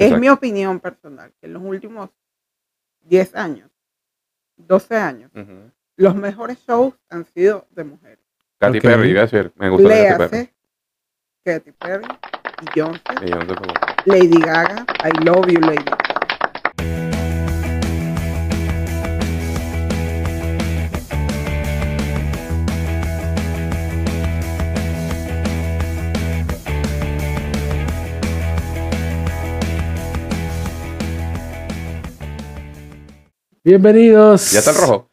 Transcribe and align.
Es 0.00 0.06
Exacto. 0.06 0.20
mi 0.22 0.28
opinión 0.30 0.80
personal, 0.80 1.30
que 1.38 1.46
en 1.46 1.52
los 1.52 1.62
últimos 1.62 2.08
10 3.02 3.34
años, 3.34 3.70
12 4.56 4.96
años, 4.96 5.30
Ujú. 5.34 5.70
los 5.96 6.16
mejores 6.16 6.58
shows 6.66 6.94
han 7.10 7.26
sido 7.26 7.66
de 7.70 7.84
mujeres. 7.84 8.18
Katy 8.58 8.78
Ok. 8.78 8.82
Perry, 8.82 9.10
iba 9.10 9.20
a 9.20 9.24
decir, 9.26 9.52
me 9.56 9.68
gusta 9.68 9.88
Le 9.88 10.08
Katy 10.08 10.28
Perry. 10.30 10.50
Katy 11.44 11.72
Perry, 11.72 12.06
Beyoncé. 12.74 13.02
Lady 14.06 14.40
Gaga, 14.40 14.86
I 15.04 15.10
love 15.22 15.46
you, 15.48 15.60
Lady 15.60 15.84
Bienvenidos. 33.62 34.52
¿Ya 34.52 34.60
está 34.60 34.70
el 34.70 34.76
rojo? 34.78 35.10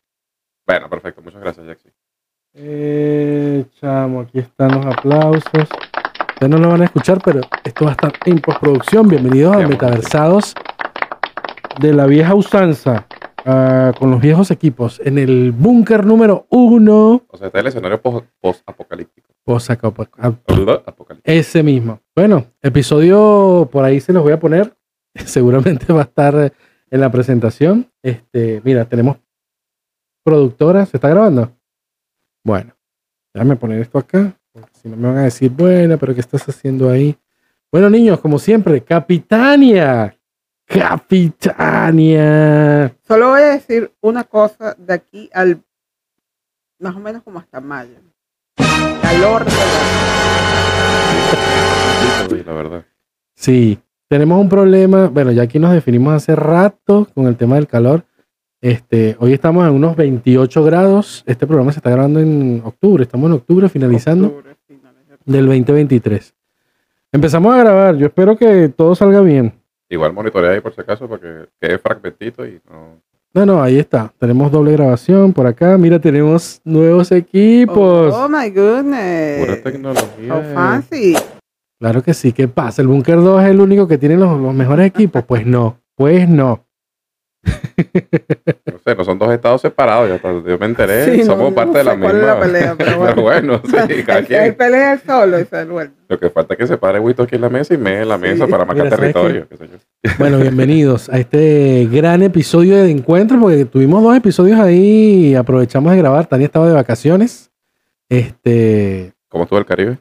Bueno, 0.66 0.90
perfecto. 0.90 1.22
Muchas 1.22 1.42
gracias, 1.42 1.66
Jackson. 1.68 1.92
Eh, 2.54 3.66
chamo, 3.80 4.22
aquí 4.22 4.40
están 4.40 4.72
los 4.76 4.86
aplausos. 4.86 5.44
Ustedes 5.54 6.50
no 6.50 6.58
lo 6.58 6.70
van 6.70 6.82
a 6.82 6.86
escuchar, 6.86 7.20
pero 7.24 7.42
esto 7.64 7.86
va 7.86 7.92
a 7.92 7.94
estar 7.94 8.14
en 8.26 8.40
postproducción. 8.40 9.08
Bienvenidos 9.08 9.56
a 9.56 9.68
Metaversados 9.68 10.54
de 11.80 11.94
la 11.94 12.06
vieja 12.06 12.34
usanza, 12.36 13.06
ah, 13.46 13.92
con 14.00 14.12
los 14.12 14.22
viejos 14.22 14.50
equipos, 14.52 15.02
en 15.04 15.18
el 15.18 15.52
búnker 15.52 16.06
número 16.06 16.48
uno. 16.50 17.24
O 17.28 17.38
sea, 17.38 17.48
está 17.48 17.60
el 17.60 17.68
escenario 17.68 18.02
pos- 18.02 18.24
post-apocalíptico. 18.40 19.28
Ese 21.24 21.64
mismo. 21.64 22.00
Bueno, 22.16 22.46
episodio 22.62 23.68
por 23.72 23.84
ahí 23.84 24.00
se 24.00 24.14
los 24.14 24.24
voy 24.24 24.34
a 24.34 24.40
poner. 24.40 24.76
Seguramente 25.16 25.92
va 25.92 26.02
a 26.02 26.04
estar 26.04 26.54
en 26.90 27.02
la 27.02 27.12
presentación. 27.12 27.92
Este, 28.02 28.62
mira, 28.64 28.86
tenemos 28.86 29.18
productora. 30.24 30.86
¿Se 30.86 30.98
está 30.98 31.10
grabando? 31.10 31.52
Bueno, 32.44 32.74
déjame 33.34 33.56
poner 33.56 33.82
esto 33.82 33.98
acá. 33.98 34.38
porque 34.52 34.72
Si 34.74 34.90
no 34.90 34.98
me 34.98 35.08
van 35.08 35.18
a 35.18 35.24
decir, 35.24 35.52
bueno, 35.52 35.98
pero 35.98 36.14
¿qué 36.14 36.22
estás 36.22 36.48
haciendo 36.48 36.90
ahí? 36.90 37.18
Bueno, 37.72 37.90
niños, 37.90 38.20
como 38.20 38.40
siempre, 38.40 38.84
Capitania. 38.84 40.14
Capitania. 41.58 42.94
Solo 43.08 43.30
voy 43.30 43.42
a 43.42 43.54
decir 43.54 43.92
una 44.02 44.26
cosa 44.26 44.76
de 44.78 44.94
aquí 44.94 45.30
al 45.34 45.64
más 46.80 46.96
o 46.96 47.00
menos 47.00 47.24
como 47.24 47.40
hasta 47.40 47.60
mayo. 47.62 47.96
Calor 49.02 49.46
de 49.46 49.52
Sí, 52.30 52.44
la 52.46 52.54
verdad. 52.54 52.86
Sí, 53.36 53.80
tenemos 54.08 54.40
un 54.40 54.50
problema. 54.50 55.08
Bueno, 55.08 55.32
ya 55.32 55.44
aquí 55.44 55.60
nos 55.60 55.74
definimos 55.74 56.14
hace 56.14 56.36
rato 56.36 57.08
con 57.14 57.28
el 57.28 57.36
tema 57.36 57.56
del 57.56 57.68
calor. 57.68 58.04
Este, 58.62 59.16
hoy 59.20 59.34
estamos 59.34 59.66
a 59.66 59.72
unos 59.72 59.96
28 59.96 60.64
grados. 60.64 61.24
Este 61.28 61.46
programa 61.46 61.72
se 61.72 61.80
está 61.80 61.90
grabando 61.90 62.20
en 62.20 62.62
octubre. 62.66 63.04
Estamos 63.04 63.28
en 63.28 63.34
octubre, 63.34 63.70
finalizando 63.70 64.28
octubre, 64.28 64.56
del 65.26 65.46
2023. 65.46 66.34
Empezamos 67.12 67.54
a 67.54 67.58
grabar. 67.58 67.96
Yo 67.98 68.08
espero 68.08 68.36
que 68.36 68.70
todo 68.70 68.96
salga 68.96 69.22
bien. 69.22 69.54
Igual 69.90 70.14
monitorea 70.14 70.52
ahí 70.52 70.60
por 70.60 70.74
si 70.74 70.82
acaso 70.82 71.08
para 71.08 71.22
que 71.22 71.50
quede 71.62 71.78
fragmentito 71.78 72.46
y 72.46 72.60
no. 72.70 73.02
No, 73.34 73.46
no, 73.46 73.62
ahí 73.62 73.78
está. 73.78 74.12
Tenemos 74.18 74.52
doble 74.52 74.72
grabación 74.72 75.32
por 75.32 75.46
acá. 75.46 75.78
Mira, 75.78 76.00
tenemos 76.00 76.60
nuevos 76.64 77.12
equipos. 77.12 78.14
Oh, 78.14 78.28
my 78.28 78.50
goodness. 78.50 79.46
Pura 79.46 79.62
tecnología. 79.62 80.34
How 80.34 80.54
fancy. 80.56 81.16
Claro 81.80 82.02
que 82.02 82.14
sí. 82.14 82.32
¿Qué 82.34 82.48
pasa? 82.48 82.82
¿El 82.82 82.88
Bunker 82.88 83.18
2 83.18 83.44
es 83.44 83.50
el 83.50 83.60
único 83.62 83.88
que 83.88 83.98
tiene 83.98 84.18
los, 84.18 84.40
los 84.40 84.54
mejores 84.54 84.88
equipos? 84.88 85.24
Pues 85.26 85.46
no. 85.46 85.80
Pues 85.96 86.28
no. 86.28 86.64
No 88.72 88.80
sé, 88.84 88.96
no 88.96 89.04
son 89.04 89.20
dos 89.20 89.32
estados 89.34 89.62
separados. 89.62 90.08
Ya 90.10 90.16
está, 90.16 90.32
yo 90.32 90.58
me 90.58 90.66
enteré. 90.66 91.06
Sí, 91.06 91.18
no- 91.20 91.26
somos 91.26 91.50
no 91.50 91.56
parte 91.56 91.78
de 91.80 91.84
la 91.84 91.96
misma. 91.96 92.10
es 92.12 92.24
la 92.26 92.40
pelea, 92.40 92.76
pero 92.78 92.98
bueno. 92.98 93.14
Pero 93.16 93.22
bueno, 93.22 93.62
sí, 93.66 94.04
cada 94.04 94.24
quien. 94.26 94.56
pelea 94.56 95.00
solo 95.06 95.40
y 95.40 95.46
se 95.46 95.66
duerme. 95.66 95.94
Lo 96.08 96.20
que 96.20 96.30
falta 96.30 96.54
es 96.54 96.58
que 96.58 96.68
se 96.68 96.78
pare 96.78 97.00
Wito 97.00 97.24
aquí 97.24 97.36
en 97.36 97.42
la 97.42 97.50
mesa 97.50 97.74
y 97.74 97.78
me 97.78 98.02
en 98.02 98.10
la 98.10 98.18
mesa 98.18 98.46
Sí. 98.46 98.52
para 98.52 98.66
marcar 98.66 98.86
Mira, 98.86 98.96
¿sabes 98.98 99.14
territorio. 99.14 99.48
yo. 99.50 100.12
Bueno, 100.20 100.38
bienvenidos 100.40 101.10
a 101.10 101.20
este 101.20 101.88
gran 101.92 102.24
episodio 102.24 102.78
de 102.78 102.90
encuentro, 102.92 103.40
porque 103.40 103.66
tuvimos 103.66 104.02
dos 104.04 104.16
episodios 104.16 104.60
ahí 104.60 105.28
y 105.32 105.36
aprovechamos 105.36 105.92
de 105.92 105.98
grabar. 105.98 106.26
Tania 106.28 106.46
estaba 106.46 106.68
de 106.68 106.74
vacaciones. 106.74 107.52
Este, 108.10 109.14
¿Cómo 109.28 109.44
estuvo 109.44 109.60
el 109.60 109.66
Caribe? 109.66 109.98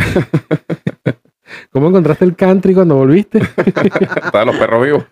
¿cómo 1.72 1.88
encontraste 1.88 2.24
el 2.24 2.36
country 2.36 2.74
cuando 2.74 2.96
volviste? 2.96 3.38
Estaban 3.66 4.46
los 4.46 4.56
perros 4.56 4.84
vivos. 4.84 5.04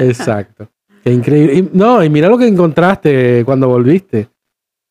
Exacto. 0.00 0.68
Qué 1.02 1.12
increíble. 1.12 1.54
Y- 1.54 1.70
no, 1.72 2.02
y 2.02 2.08
mira 2.10 2.28
lo 2.28 2.38
que 2.38 2.46
encontraste 2.46 3.42
cuando 3.44 3.68
volviste. 3.68 4.28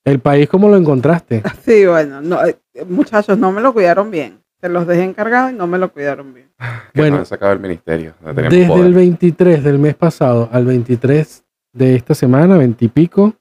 El 0.05 0.19
país, 0.19 0.49
¿cómo 0.49 0.69
lo 0.69 0.77
encontraste? 0.77 1.41
Sí, 1.65 1.85
bueno, 1.85 2.21
no, 2.21 2.45
eh, 2.45 2.57
muchachos, 2.87 3.37
no 3.37 3.51
me 3.51 3.61
lo 3.61 3.73
cuidaron 3.73 4.11
bien. 4.11 4.39
Se 4.59 4.69
los 4.69 4.85
dejé 4.87 5.03
encargado 5.03 5.49
y 5.49 5.53
no 5.53 5.67
me 5.67 5.77
lo 5.77 5.91
cuidaron 5.91 6.33
bien. 6.33 6.49
Que 6.93 7.01
Bueno. 7.01 7.17
han 7.17 7.25
sacado 7.25 7.51
el 7.53 7.59
ministerio. 7.59 8.13
Desde 8.35 8.67
poder. 8.67 8.85
el 8.85 8.93
23 8.93 9.63
del 9.63 9.79
mes 9.79 9.95
pasado 9.95 10.49
al 10.51 10.65
23 10.65 11.43
de 11.73 11.95
esta 11.95 12.13
semana, 12.15 12.57
20 12.57 12.85
y 12.85 12.87
pico, 12.87 13.33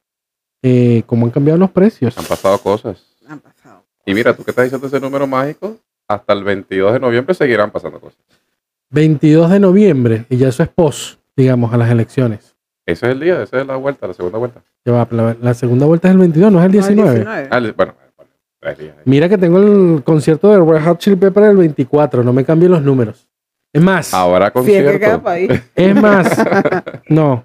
eh, 0.63 1.03
¿cómo 1.07 1.27
han 1.27 1.31
cambiado 1.33 1.59
los 1.59 1.71
precios? 1.71 2.17
Han 2.19 2.25
pasado 2.25 2.59
cosas. 2.59 3.05
Han 3.29 3.39
pasado. 3.41 3.85
Y 4.07 4.15
mira, 4.15 4.35
tú 4.35 4.43
que 4.43 4.51
estás 4.51 4.65
diciendo 4.65 4.87
ese 4.87 4.99
número 4.99 5.27
mágico, 5.27 5.77
hasta 6.15 6.33
el 6.33 6.45
22 6.45 6.93
de 6.95 7.01
noviembre 7.01 7.35
seguirán 7.35 7.71
pasando 7.71 8.01
cosas. 8.01 8.19
22 8.91 9.51
de 9.51 9.61
noviembre, 9.61 10.27
y 10.29 10.37
ya 10.37 10.49
eso 10.49 10.63
es 10.63 10.69
post, 10.69 11.19
digamos, 11.37 11.73
a 11.73 11.77
las 11.77 11.91
elecciones. 11.91 12.55
Ese 12.85 13.07
es 13.07 13.13
el 13.13 13.21
día, 13.21 13.43
esa 13.43 13.61
es 13.61 13.67
la 13.67 13.77
vuelta, 13.77 14.07
la 14.07 14.13
segunda 14.15 14.39
vuelta. 14.39 14.61
Ya 14.85 14.93
va, 14.93 15.09
la, 15.11 15.37
la 15.41 15.55
segunda 15.55 15.87
vuelta 15.87 16.09
es 16.09 16.13
el 16.13 16.19
22, 16.19 16.53
no 16.53 16.59
es 16.61 16.67
el 16.67 16.73
No, 16.73 16.79
el 16.79 16.87
19. 16.89 17.15
19. 17.21 17.49
Ah, 17.51 17.59
el- 17.59 17.73
bueno, 17.73 17.95
bueno, 18.17 18.31
tres 18.61 18.79
días. 18.79 18.95
ahí. 18.97 19.03
Mira 19.07 19.29
que 19.29 19.39
tengo 19.39 19.59
el 19.59 20.03
concierto 20.05 20.51
de 20.51 20.59
Red 20.73 20.85
Hot 20.85 20.99
Chili 20.99 21.17
Pepper 21.17 21.45
el 21.45 21.57
24, 21.57 22.23
no 22.25 22.33
me 22.33 22.45
cambien 22.45 22.73
los 22.73 22.83
números. 22.83 23.29
Es 23.73 23.81
más, 23.81 24.13
Ahora 24.13 24.53
Si 24.65 24.75
es 24.75 24.93
que 24.93 24.99
queda 24.99 25.23
concierto. 25.23 25.23
país. 25.23 25.63
es 25.75 25.95
más, 25.95 26.45
no, 27.09 27.45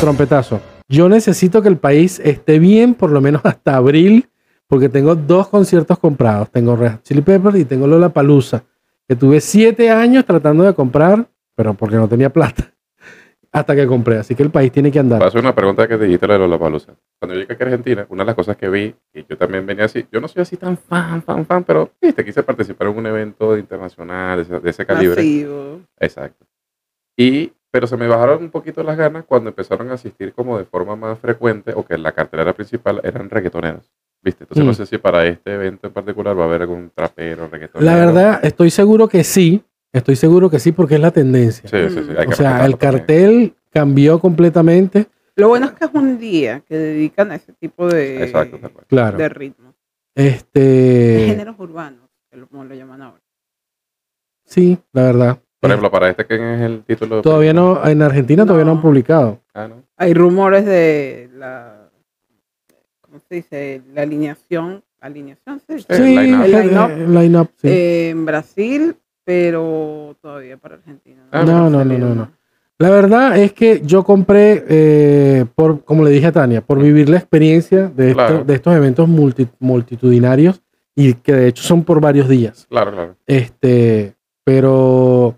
trompetazo. 0.00 0.60
Yo 0.88 1.08
necesito 1.08 1.62
que 1.62 1.68
el 1.68 1.78
país 1.78 2.20
esté 2.22 2.58
bien 2.58 2.94
por 2.94 3.10
lo 3.10 3.20
menos 3.20 3.40
hasta 3.44 3.76
abril, 3.76 4.28
porque 4.66 4.88
tengo 4.88 5.14
dos 5.14 5.48
conciertos 5.48 5.98
comprados. 5.98 6.50
Tengo 6.50 6.76
Red 6.76 7.00
Chili 7.02 7.22
Pepper 7.22 7.56
y 7.56 7.64
tengo 7.64 7.86
Lola 7.86 8.08
Palusa, 8.08 8.64
que 9.06 9.16
tuve 9.16 9.40
siete 9.40 9.90
años 9.90 10.24
tratando 10.24 10.64
de 10.64 10.74
comprar, 10.74 11.26
pero 11.54 11.74
porque 11.74 11.96
no 11.96 12.08
tenía 12.08 12.30
plata, 12.30 12.72
hasta 13.52 13.74
que 13.76 13.86
compré. 13.86 14.18
Así 14.18 14.34
que 14.34 14.42
el 14.42 14.50
país 14.50 14.72
tiene 14.72 14.90
que 14.90 14.98
andar. 14.98 15.20
Paso 15.20 15.38
una 15.38 15.54
pregunta 15.54 15.86
que 15.86 15.96
te 15.96 16.04
dijiste 16.04 16.26
lo 16.26 16.32
de 16.34 16.38
Lollapalooza. 16.40 16.94
Cuando 17.18 17.34
yo 17.34 17.40
llegué 17.40 17.54
aquí 17.54 17.62
a 17.62 17.66
Argentina, 17.66 18.06
una 18.08 18.22
de 18.22 18.26
las 18.26 18.34
cosas 18.34 18.56
que 18.56 18.68
vi, 18.68 18.94
y 19.12 19.24
yo 19.26 19.36
también 19.36 19.64
venía 19.66 19.84
así, 19.84 20.06
yo 20.10 20.20
no 20.20 20.28
soy 20.28 20.42
así 20.42 20.56
tan 20.56 20.76
fan, 20.76 21.22
fan, 21.22 21.46
fan, 21.46 21.64
pero 21.64 21.90
viste, 22.00 22.24
quise 22.24 22.42
participar 22.42 22.88
en 22.88 22.98
un 22.98 23.06
evento 23.06 23.56
internacional 23.56 24.38
de 24.38 24.42
ese, 24.42 24.60
de 24.60 24.70
ese 24.70 24.86
calibre. 24.86 25.16
Masivo. 25.16 25.80
Exacto. 25.98 26.46
Y, 27.16 27.52
pero 27.70 27.86
se 27.86 27.96
me 27.96 28.06
bajaron 28.06 28.42
un 28.42 28.50
poquito 28.50 28.82
las 28.82 28.96
ganas 28.96 29.24
cuando 29.24 29.50
empezaron 29.50 29.90
a 29.90 29.94
asistir 29.94 30.32
como 30.32 30.58
de 30.58 30.64
forma 30.64 30.96
más 30.96 31.18
frecuente, 31.18 31.72
o 31.74 31.84
que 31.84 31.96
la 31.98 32.12
cartelera 32.12 32.52
principal 32.52 33.00
eran 33.04 33.30
reggaetoneros. 33.30 33.90
¿Viste? 34.24 34.44
Entonces 34.44 34.64
Mm. 34.64 34.66
no 34.66 34.74
sé 34.74 34.86
si 34.86 34.96
para 34.98 35.26
este 35.26 35.52
evento 35.54 35.86
en 35.86 35.92
particular 35.92 36.36
va 36.38 36.44
a 36.44 36.46
haber 36.46 36.62
algún 36.62 36.90
trapero, 36.94 37.46
reggaetonero. 37.48 37.84
La 37.92 37.96
verdad, 38.06 38.40
estoy 38.42 38.70
seguro 38.70 39.06
que 39.08 39.22
sí. 39.22 39.62
Estoy 39.92 40.16
seguro 40.16 40.50
que 40.50 40.58
sí, 40.58 40.72
porque 40.72 40.94
es 40.96 41.00
la 41.00 41.10
tendencia. 41.12 41.68
Sí, 41.68 41.76
sí, 41.94 42.02
sí. 42.02 42.10
hay 42.18 42.26
o 42.26 42.30
que 42.30 42.34
sea, 42.34 42.64
el 42.64 42.76
también. 42.76 42.78
cartel 42.78 43.54
cambió 43.70 44.18
completamente. 44.18 45.06
Lo 45.36 45.48
bueno 45.48 45.66
es 45.66 45.72
que 45.72 45.84
es 45.84 45.90
un 45.94 46.18
día 46.18 46.60
que 46.66 46.76
dedican 46.76 47.30
a 47.30 47.36
ese 47.36 47.52
tipo 47.52 47.86
de, 47.86 48.24
Exacto. 48.24 48.58
Claro. 48.88 49.18
de 49.18 49.28
ritmos. 49.28 49.74
Este. 50.14 51.24
Géneros 51.28 51.56
urbanos, 51.58 52.08
como 52.50 52.64
lo 52.64 52.74
llaman 52.74 53.02
ahora. 53.02 53.20
Sí, 54.44 54.78
la 54.92 55.02
verdad. 55.02 55.38
Por 55.60 55.70
ejemplo, 55.70 55.90
para 55.90 56.10
este, 56.10 56.26
¿quién 56.26 56.42
es 56.42 56.60
el 56.62 56.82
título? 56.84 57.22
Todavía 57.22 57.52
no, 57.52 57.84
en 57.86 58.02
Argentina 58.02 58.44
todavía 58.44 58.64
no 58.66 58.72
han 58.72 58.82
publicado. 58.82 59.40
Ah, 59.54 59.68
no. 59.68 59.82
Hay 59.96 60.12
rumores 60.12 60.64
de 60.66 61.30
la, 61.36 61.73
¿cómo 63.14 63.22
se 63.28 63.34
dice? 63.36 63.82
La 63.94 64.02
alineación, 64.02 64.82
alineación, 65.00 65.60
sí. 65.60 65.84
El 65.88 65.96
Sí, 65.96 66.02
line-up. 66.18 66.44
El 66.44 66.50
line-up. 66.52 66.90
el 66.90 67.14
line-up, 67.14 67.48
sí. 67.62 67.68
Eh, 67.68 68.08
en 68.10 68.26
Brasil, 68.26 68.96
pero 69.24 70.16
todavía 70.20 70.56
para 70.56 70.74
Argentina. 70.74 71.22
Ah, 71.30 71.44
No, 71.44 71.70
no, 71.70 71.84
no, 71.84 71.96
no, 71.98 72.14
no. 72.14 72.30
La 72.76 72.90
verdad 72.90 73.38
es 73.38 73.52
que 73.52 73.82
yo 73.84 74.02
compré, 74.02 74.64
eh, 74.68 75.44
por, 75.54 75.84
como 75.84 76.02
le 76.02 76.10
dije 76.10 76.26
a 76.26 76.32
Tania, 76.32 76.60
por 76.60 76.82
vivir 76.82 77.08
la 77.08 77.18
experiencia 77.18 77.86
de, 77.88 78.08
esto- 78.10 78.14
Claro. 78.26 78.44
de 78.44 78.54
estos 78.54 78.74
eventos 78.74 79.08
multi- 79.08 79.48
multitudinarios 79.60 80.60
y 80.96 81.14
que 81.14 81.32
de 81.34 81.46
hecho 81.48 81.62
son 81.62 81.84
por 81.84 82.00
varios 82.00 82.28
días. 82.28 82.66
Claro, 82.68 82.90
claro. 82.90 83.16
Este, 83.28 84.14
pero 84.42 85.36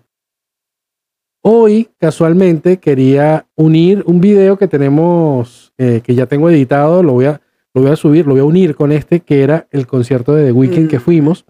hoy 1.43 1.87
casualmente 1.99 2.77
quería 2.77 3.45
unir 3.55 4.03
un 4.07 4.19
video 4.19 4.57
que 4.57 4.67
tenemos, 4.67 5.71
eh, 5.77 6.01
que 6.03 6.15
ya 6.15 6.25
tengo 6.25 6.49
editado, 6.49 7.03
lo 7.03 7.13
voy 7.13 7.25
a, 7.25 7.39
lo 7.77 7.83
voy 7.83 7.91
a 7.91 7.95
subir, 7.95 8.25
lo 8.25 8.33
voy 8.33 8.41
a 8.41 8.45
unir 8.45 8.75
con 8.75 8.91
este, 8.91 9.19
que 9.21 9.43
era 9.43 9.67
el 9.71 9.85
concierto 9.87 10.33
de 10.33 10.45
The 10.45 10.51
Weeknd 10.51 10.89
que 10.89 10.97
Mm. 10.97 11.01
fuimos. 11.01 11.45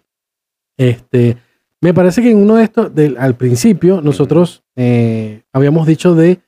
Este, 0.77 1.37
Me 1.79 1.93
parece 1.93 2.23
que 2.23 2.31
en 2.31 2.37
uno 2.37 2.55
de 2.55 2.63
estos, 2.63 2.93
del, 2.95 3.17
al 3.19 3.35
principio, 3.35 4.01
nosotros 4.01 4.63
eh, 4.75 5.43
habíamos 5.53 5.85
dicho 5.85 6.15
de 6.15 6.39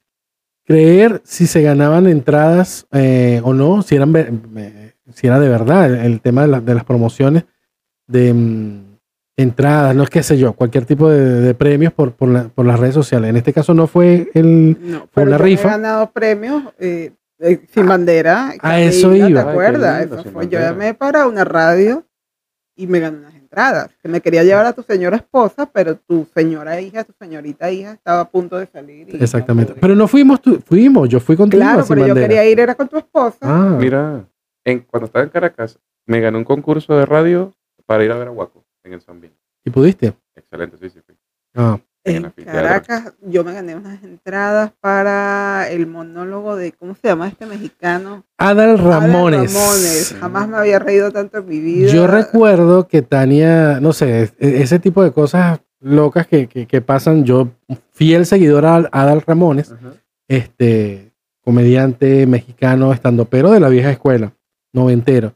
creer 0.65 1.21
si 1.23 1.45
se 1.45 1.61
ganaban 1.61 2.07
entradas 2.07 2.87
eh, 2.91 3.39
o 3.43 3.53
no, 3.53 3.83
si 3.83 3.95
eran 3.95 4.11
eh, 4.15 4.93
si 5.13 5.27
era 5.27 5.39
de 5.39 5.47
verdad 5.49 5.85
el, 5.85 5.99
el 6.13 6.21
tema 6.21 6.41
de, 6.43 6.47
la- 6.47 6.61
de 6.61 6.73
las 6.73 6.83
promociones 6.83 7.45
de 8.07 8.33
mm, 8.33 8.97
entradas, 9.37 9.95
no 9.95 10.01
es 10.03 10.09
qué 10.09 10.23
sé 10.23 10.35
yo, 10.37 10.53
cualquier 10.53 10.85
tipo 10.85 11.09
de, 11.09 11.23
de 11.41 11.53
premios 11.53 11.93
por, 11.93 12.13
por, 12.13 12.29
la- 12.29 12.49
por 12.49 12.65
las 12.65 12.79
redes 12.79 12.95
sociales. 12.95 13.29
En 13.29 13.37
este 13.37 13.53
caso 13.53 13.73
no 13.75 13.85
fue 13.85 14.31
el... 14.33 14.77
No, 14.81 14.99
Fue 15.01 15.07
pero 15.13 15.27
una 15.27 15.37
yo 15.37 15.43
rifa. 15.43 15.67
he 15.67 15.71
ganado 15.71 16.11
premios 16.11 16.63
eh, 17.39 17.61
sin 17.73 17.87
bandera. 17.87 18.53
A 18.61 18.79
eso 18.79 19.15
iba. 19.15 19.27
¿Te 19.27 19.39
Ay, 19.39 19.47
acuerdas? 19.49 19.99
lindo, 20.01 20.15
Eso 20.19 20.29
fue, 20.31 20.47
yo 20.47 20.59
llamé 20.59 20.93
para 20.93 21.27
una 21.27 21.43
radio 21.45 22.05
y 22.75 22.87
me 22.87 22.99
gané 22.99 23.17
unas 23.17 23.35
entradas. 23.35 23.89
Que 24.01 24.07
me 24.09 24.21
quería 24.21 24.43
llevar 24.43 24.65
a 24.65 24.73
tu 24.73 24.83
señora 24.83 25.17
esposa, 25.17 25.65
pero 25.65 25.95
tu 25.97 26.27
señora 26.35 26.79
hija, 26.79 27.03
tu 27.03 27.13
señorita 27.19 27.71
hija 27.71 27.93
estaba 27.93 28.21
a 28.21 28.29
punto 28.29 28.57
de 28.57 28.67
salir. 28.67 29.07
y 29.13 29.21
Exactamente. 29.23 29.73
Pero 29.79 29.95
no 29.95 30.07
fuimos, 30.07 30.41
tú- 30.41 30.61
fuimos, 30.65 31.09
yo 31.09 31.19
fui 31.19 31.35
contigo. 31.35 31.61
claro, 31.61 31.83
pero 31.87 32.01
yo 32.01 32.07
Bandera. 32.07 32.27
quería 32.27 32.45
ir, 32.49 32.59
era 32.59 32.75
con 32.75 32.87
tu 32.87 32.97
esposa. 32.97 33.37
Ah, 33.41 33.75
Mira, 33.79 34.25
en, 34.63 34.79
cuando 34.81 35.07
estaba 35.07 35.23
en 35.23 35.29
Caracas, 35.31 35.79
me 36.05 36.19
gané 36.21 36.37
un 36.37 36.43
concurso 36.43 36.95
de 36.97 37.05
radio 37.05 37.53
para 37.85 38.03
ir 38.03 38.11
a 38.11 38.17
ver 38.17 38.27
a 38.27 38.31
Guaco 38.31 38.63
en 38.83 38.93
el 38.93 39.01
San. 39.01 39.19
¿y 39.65 39.69
pudiste? 39.71 40.13
Excelente, 40.35 40.77
sí, 40.77 40.89
sí. 40.89 40.99
fui. 41.05 41.15
Ah, 41.55 41.79
en. 42.03 42.31
Caracas 42.45 43.13
yo 43.21 43.43
me 43.43 43.53
gané 43.53 43.75
unas 43.75 44.03
entradas 44.03 44.71
para 44.79 45.69
el 45.69 45.85
monólogo 45.87 46.55
de, 46.55 46.71
¿cómo 46.71 46.95
se 46.95 47.07
llama 47.07 47.27
este 47.27 47.45
mexicano? 47.45 48.23
Adal 48.37 48.77
Ramones. 48.79 49.53
Ramones. 49.53 50.15
Jamás 50.19 50.47
me 50.47 50.57
había 50.57 50.79
reído 50.79 51.11
tanto 51.11 51.39
en 51.39 51.47
mi 51.47 51.59
vida. 51.59 51.91
Yo 51.91 52.07
recuerdo 52.07 52.87
que 52.87 53.01
Tania, 53.01 53.79
no 53.79 53.93
sé, 53.93 54.23
e- 54.39 54.61
ese 54.61 54.79
tipo 54.79 55.03
de 55.03 55.11
cosas 55.11 55.59
locas 55.81 56.25
que, 56.27 56.47
que- 56.47 56.65
que 56.67 56.81
pasan. 56.81 57.23
Yo, 57.25 57.49
fiel 57.91 58.25
seguidor 58.25 58.65
a 58.65 58.75
Adal 58.91 59.21
Ramones, 59.21 59.73
este 60.27 61.11
comediante 61.43 62.25
mexicano, 62.27 62.93
estandopero 62.93 63.51
de 63.51 63.59
la 63.59 63.69
vieja 63.69 63.89
escuela, 63.91 64.33
noventero. 64.73 65.33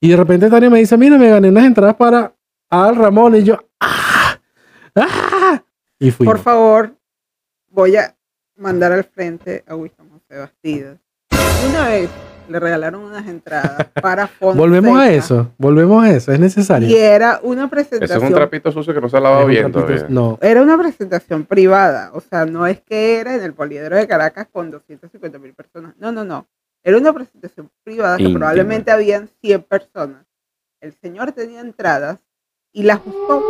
Y 0.00 0.08
de 0.10 0.16
repente 0.16 0.48
Tania 0.50 0.70
me 0.70 0.78
dice, 0.78 0.96
mira, 0.96 1.16
me 1.18 1.28
gané 1.28 1.48
unas 1.48 1.64
entradas 1.64 1.96
para 1.96 2.34
Adal 2.70 2.96
Ramones. 2.96 3.42
Y 3.42 3.46
yo, 3.46 3.58
¡ah! 3.80 4.38
¡ah! 4.96 5.62
Y 6.02 6.10
fui. 6.10 6.26
Por 6.26 6.38
favor, 6.38 6.94
voy 7.70 7.96
a 7.96 8.14
mandar 8.56 8.92
al 8.92 9.04
frente 9.04 9.64
a 9.66 9.74
Wilson 9.76 10.08
José 10.10 10.38
Bastidas. 10.38 10.98
Una 11.68 11.88
vez 11.88 12.10
le 12.48 12.58
regalaron 12.58 13.02
unas 13.02 13.26
entradas 13.28 13.86
para 14.02 14.26
Fonseca. 14.26 14.60
Volvemos 14.60 14.98
a 14.98 15.12
eso, 15.12 15.52
volvemos 15.58 16.04
a 16.04 16.10
eso, 16.10 16.32
es 16.32 16.40
necesario. 16.40 16.88
Y 16.88 16.96
era 16.96 17.38
una 17.44 17.62
Ese 17.62 17.70
presentación. 17.70 18.18
es 18.24 18.28
un 18.30 18.34
trapito 18.34 18.72
sucio 18.72 18.92
que 18.92 19.00
no 19.00 19.08
se 19.08 19.16
ha 19.16 19.20
lavado 19.20 19.46
bien 19.46 19.66
trapito- 19.72 19.86
todavía. 19.86 20.06
no, 20.08 20.38
Era 20.42 20.60
una 20.62 20.76
presentación 20.76 21.44
privada. 21.44 22.10
O 22.14 22.20
sea, 22.20 22.44
no 22.46 22.66
es 22.66 22.80
que 22.80 23.20
era 23.20 23.34
en 23.36 23.42
el 23.42 23.54
poliedro 23.54 23.96
de 23.96 24.06
Caracas 24.08 24.48
con 24.52 24.70
250 24.72 25.38
mil 25.38 25.54
personas. 25.54 25.94
No, 25.98 26.10
no, 26.12 26.24
no. 26.24 26.46
Era 26.82 26.98
una 26.98 27.12
presentación 27.12 27.70
privada 27.84 28.16
que 28.16 28.24
Íntima. 28.24 28.40
probablemente 28.40 28.90
habían 28.90 29.28
100 29.40 29.62
personas. 29.62 30.26
El 30.80 30.92
señor 30.94 31.30
tenía 31.30 31.60
entradas 31.60 32.18
y 32.72 32.82
las 32.82 32.98
usó 33.06 33.40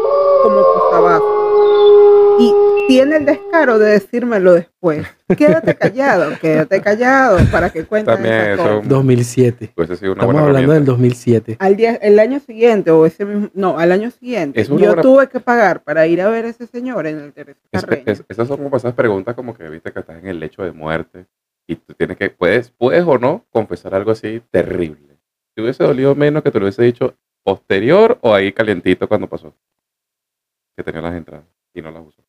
como 0.42 0.62
posavasos. 0.74 2.21
Y 2.42 2.54
tiene 2.88 3.16
el 3.16 3.24
descaro 3.24 3.78
de 3.78 3.90
decírmelo 3.92 4.54
después. 4.54 5.06
Quédate 5.36 5.74
callado, 5.76 6.32
quédate 6.40 6.80
callado 6.80 7.38
para 7.50 7.70
que 7.70 7.84
cuentes 7.84 8.14
También 8.14 8.34
eso- 8.52 8.62
cosas. 8.62 8.88
2007. 8.88 9.72
Hubiese 9.76 9.96
sido 9.96 10.12
una 10.12 10.22
Estamos 10.22 10.34
buena 10.34 10.40
hablando 10.48 10.72
del 10.72 10.82
herramienta. 10.82 10.90
2007. 10.92 11.56
Al 11.60 11.76
día, 11.76 11.94
el 12.02 12.18
año 12.18 12.40
siguiente, 12.40 12.90
o 12.90 13.06
ese 13.06 13.24
mismo, 13.24 13.50
no, 13.54 13.78
al 13.78 13.92
año 13.92 14.10
siguiente, 14.10 14.64
yo 14.64 14.74
buena- 14.76 15.02
tuve 15.02 15.28
que 15.28 15.40
pagar 15.40 15.82
para 15.82 16.06
ir 16.06 16.20
a 16.20 16.28
ver 16.28 16.46
a 16.46 16.48
ese 16.48 16.66
señor 16.66 17.06
en 17.06 17.20
el 17.20 17.32
Teresa 17.32 17.60
Es- 17.70 17.82
Carreño. 17.84 18.04
es- 18.06 18.24
esas 18.28 18.48
son 18.48 18.62
como 18.62 18.76
esas 18.76 18.94
preguntas 18.94 19.34
como 19.34 19.54
que 19.54 19.68
viste 19.68 19.92
que 19.92 20.00
estás 20.00 20.18
en 20.18 20.26
el 20.26 20.40
lecho 20.40 20.62
de 20.62 20.72
muerte 20.72 21.26
y 21.66 21.76
tú 21.76 21.94
tienes 21.94 22.16
que, 22.16 22.30
puedes, 22.30 22.70
puedes 22.70 23.04
o 23.06 23.18
no 23.18 23.44
confesar 23.50 23.94
algo 23.94 24.10
así 24.10 24.42
terrible. 24.50 25.16
¿Te 25.54 25.62
hubiese 25.62 25.84
dolido 25.84 26.14
menos 26.14 26.42
que 26.42 26.50
te 26.50 26.58
lo 26.58 26.64
hubiese 26.64 26.82
dicho 26.82 27.14
posterior 27.44 28.18
o 28.22 28.34
ahí 28.34 28.52
calientito 28.52 29.06
cuando 29.08 29.28
pasó? 29.28 29.54
Que 30.76 30.82
tenía 30.82 31.02
las 31.02 31.14
entradas 31.14 31.44
y 31.74 31.82
no 31.82 31.90
las 31.90 32.02
usó. 32.06 32.22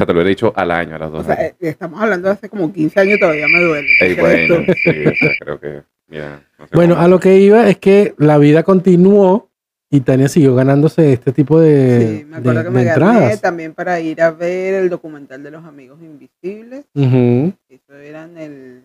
O 0.00 0.02
sea, 0.02 0.06
te 0.06 0.12
lo 0.14 0.18
hubiera 0.20 0.28
dicho 0.30 0.52
al 0.56 0.70
año, 0.70 0.94
a 0.96 0.98
las 0.98 1.12
dos 1.12 1.20
O 1.20 1.24
sea, 1.24 1.34
años. 1.34 1.50
eh, 1.60 1.68
estamos 1.68 2.00
hablando 2.00 2.28
de 2.28 2.32
hace 2.32 2.48
como 2.48 2.72
15 2.72 3.00
años, 3.00 3.18
todavía 3.20 3.46
me 3.48 3.60
duele. 3.60 3.88
Ey, 4.00 4.14
¿Qué 4.16 4.22
crees 4.22 4.48
bueno, 4.48 4.64
tú? 4.66 4.72
sí, 4.82 4.90
o 5.06 5.14
sea, 5.14 5.30
creo 5.40 5.60
que, 5.60 5.82
mira, 6.08 6.42
no 6.58 6.66
sé 6.66 6.74
Bueno, 6.74 6.94
cómo- 6.94 7.04
a 7.04 7.08
lo 7.08 7.20
que 7.20 7.36
iba 7.38 7.68
es 7.68 7.76
que 7.76 8.14
la 8.16 8.38
vida 8.38 8.62
continuó 8.62 9.50
y 9.90 10.00
Tania 10.00 10.28
siguió 10.28 10.54
ganándose 10.54 11.12
este 11.12 11.32
tipo 11.32 11.60
de, 11.60 12.18
Sí, 12.20 12.24
me 12.24 12.36
acuerdo 12.38 12.60
de- 12.60 12.64
que 12.64 12.70
de 12.70 12.74
me 12.74 12.84
gané 12.84 13.08
entradas. 13.10 13.40
también 13.42 13.74
para 13.74 14.00
ir 14.00 14.22
a 14.22 14.30
ver 14.30 14.72
el 14.74 14.88
documental 14.88 15.42
de 15.42 15.50
los 15.50 15.64
amigos 15.66 16.00
invisibles. 16.00 16.86
Ujú. 16.94 17.52
Eso 17.68 17.94
era 17.94 18.24
en 18.24 18.38
el. 18.38 18.84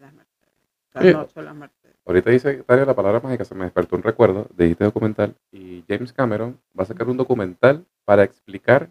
Las 0.00 0.12
Mercedes. 0.12 0.54
Sí. 1.00 1.04
Las 1.04 1.12
noches 1.14 1.34
de 1.36 1.42
las 1.42 1.54
Mercedes. 1.54 1.96
Ahorita 2.04 2.30
dice 2.30 2.54
Tania 2.66 2.84
la 2.84 2.96
palabra 2.96 3.20
mágica, 3.20 3.44
se 3.44 3.54
me 3.54 3.62
despertó 3.64 3.94
un 3.94 4.02
recuerdo, 4.02 4.48
dijiste 4.56 4.82
documental, 4.82 5.36
y 5.52 5.84
James 5.88 6.12
Cameron 6.12 6.58
va 6.76 6.82
a 6.82 6.86
sacar 6.86 7.08
un 7.08 7.16
documental 7.16 7.84
para 8.04 8.24
explicar 8.24 8.90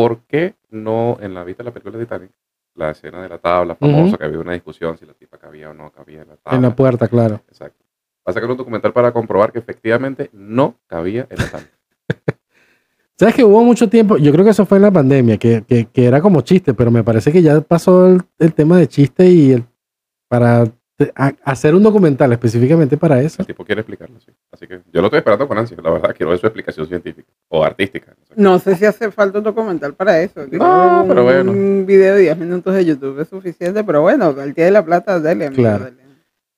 por 0.00 0.20
qué 0.26 0.54
no 0.70 1.18
en 1.20 1.34
la 1.34 1.44
vista 1.44 1.62
de 1.62 1.68
la 1.68 1.72
película 1.74 1.98
de 1.98 2.04
Titanic, 2.04 2.30
la 2.74 2.90
escena 2.90 3.22
de 3.22 3.28
la 3.28 3.38
tabla 3.38 3.74
famosa, 3.74 4.16
que 4.16 4.24
había 4.24 4.38
una 4.38 4.52
discusión 4.52 4.96
si 4.96 5.04
la 5.04 5.12
tipa 5.14 5.36
cabía 5.38 5.70
o 5.70 5.74
no 5.74 5.90
cabía 5.92 6.22
en 6.22 6.28
la 6.28 6.36
tabla. 6.36 6.56
En 6.56 6.62
la 6.62 6.74
puerta, 6.74 7.08
claro. 7.08 7.42
Exacto. 7.48 7.84
Va 8.26 8.30
a 8.30 8.32
sacar 8.32 8.50
un 8.50 8.56
documental 8.56 8.92
para 8.92 9.12
comprobar 9.12 9.52
que 9.52 9.58
efectivamente 9.58 10.30
no 10.32 10.76
cabía 10.86 11.26
en 11.30 11.38
la 11.38 11.50
tabla. 11.50 11.68
Sabes 13.18 13.34
que 13.34 13.44
hubo 13.44 13.62
mucho 13.62 13.88
tiempo, 13.90 14.16
yo 14.16 14.32
creo 14.32 14.44
que 14.44 14.52
eso 14.52 14.64
fue 14.64 14.78
en 14.78 14.82
la 14.84 14.90
pandemia, 14.90 15.36
que, 15.36 15.62
que- 15.66 15.86
que 15.86 16.06
era 16.06 16.22
como 16.22 16.40
chiste, 16.40 16.72
pero 16.72 16.90
me 16.90 17.04
parece 17.04 17.30
que 17.30 17.42
ya 17.42 17.60
pasó 17.60 18.06
el, 18.06 18.22
el 18.38 18.54
tema 18.54 18.78
de 18.78 18.88
chiste 18.88 19.26
y 19.28 19.52
el, 19.52 19.64
para 20.28 20.64
hacer 21.44 21.74
un 21.74 21.82
documental 21.82 22.32
específicamente 22.32 22.96
para 22.96 23.20
eso. 23.20 23.42
El 23.42 23.46
tipo 23.46 23.64
quiere 23.64 23.80
explicarlo, 23.80 24.18
sí. 24.20 24.30
Así 24.52 24.66
que 24.66 24.80
yo 24.92 25.00
lo 25.00 25.06
estoy 25.06 25.18
esperando 25.18 25.46
con 25.48 25.56
ansia, 25.58 25.76
la 25.82 25.90
verdad, 25.90 26.14
quiero 26.16 26.30
ver 26.30 26.38
su 26.38 26.46
explicación 26.46 26.86
científica 26.86 27.28
o 27.48 27.64
artística. 27.64 28.14
no 28.18 28.24
sé. 28.26 28.34
No 28.36 28.58
sé 28.58 28.76
si 28.76 28.84
hace 28.84 29.10
falta 29.10 29.38
un 29.38 29.44
documental 29.44 29.94
para 29.94 30.20
eso. 30.20 30.40
No, 30.40 30.46
que 31.02 31.08
pero 31.08 31.24
bueno. 31.24 31.52
Un 31.52 31.84
video 31.86 32.14
de 32.14 32.22
10 32.22 32.38
minutos 32.38 32.74
de 32.74 32.84
YouTube 32.84 33.20
es 33.20 33.28
suficiente, 33.28 33.82
pero 33.84 34.02
bueno, 34.02 34.30
el 34.40 34.52
día 34.54 34.66
de 34.66 34.70
la 34.70 34.84
plata, 34.84 35.18
dale, 35.20 35.46
amigo, 35.46 35.62
Claro. 35.62 35.84
dale. 35.84 35.96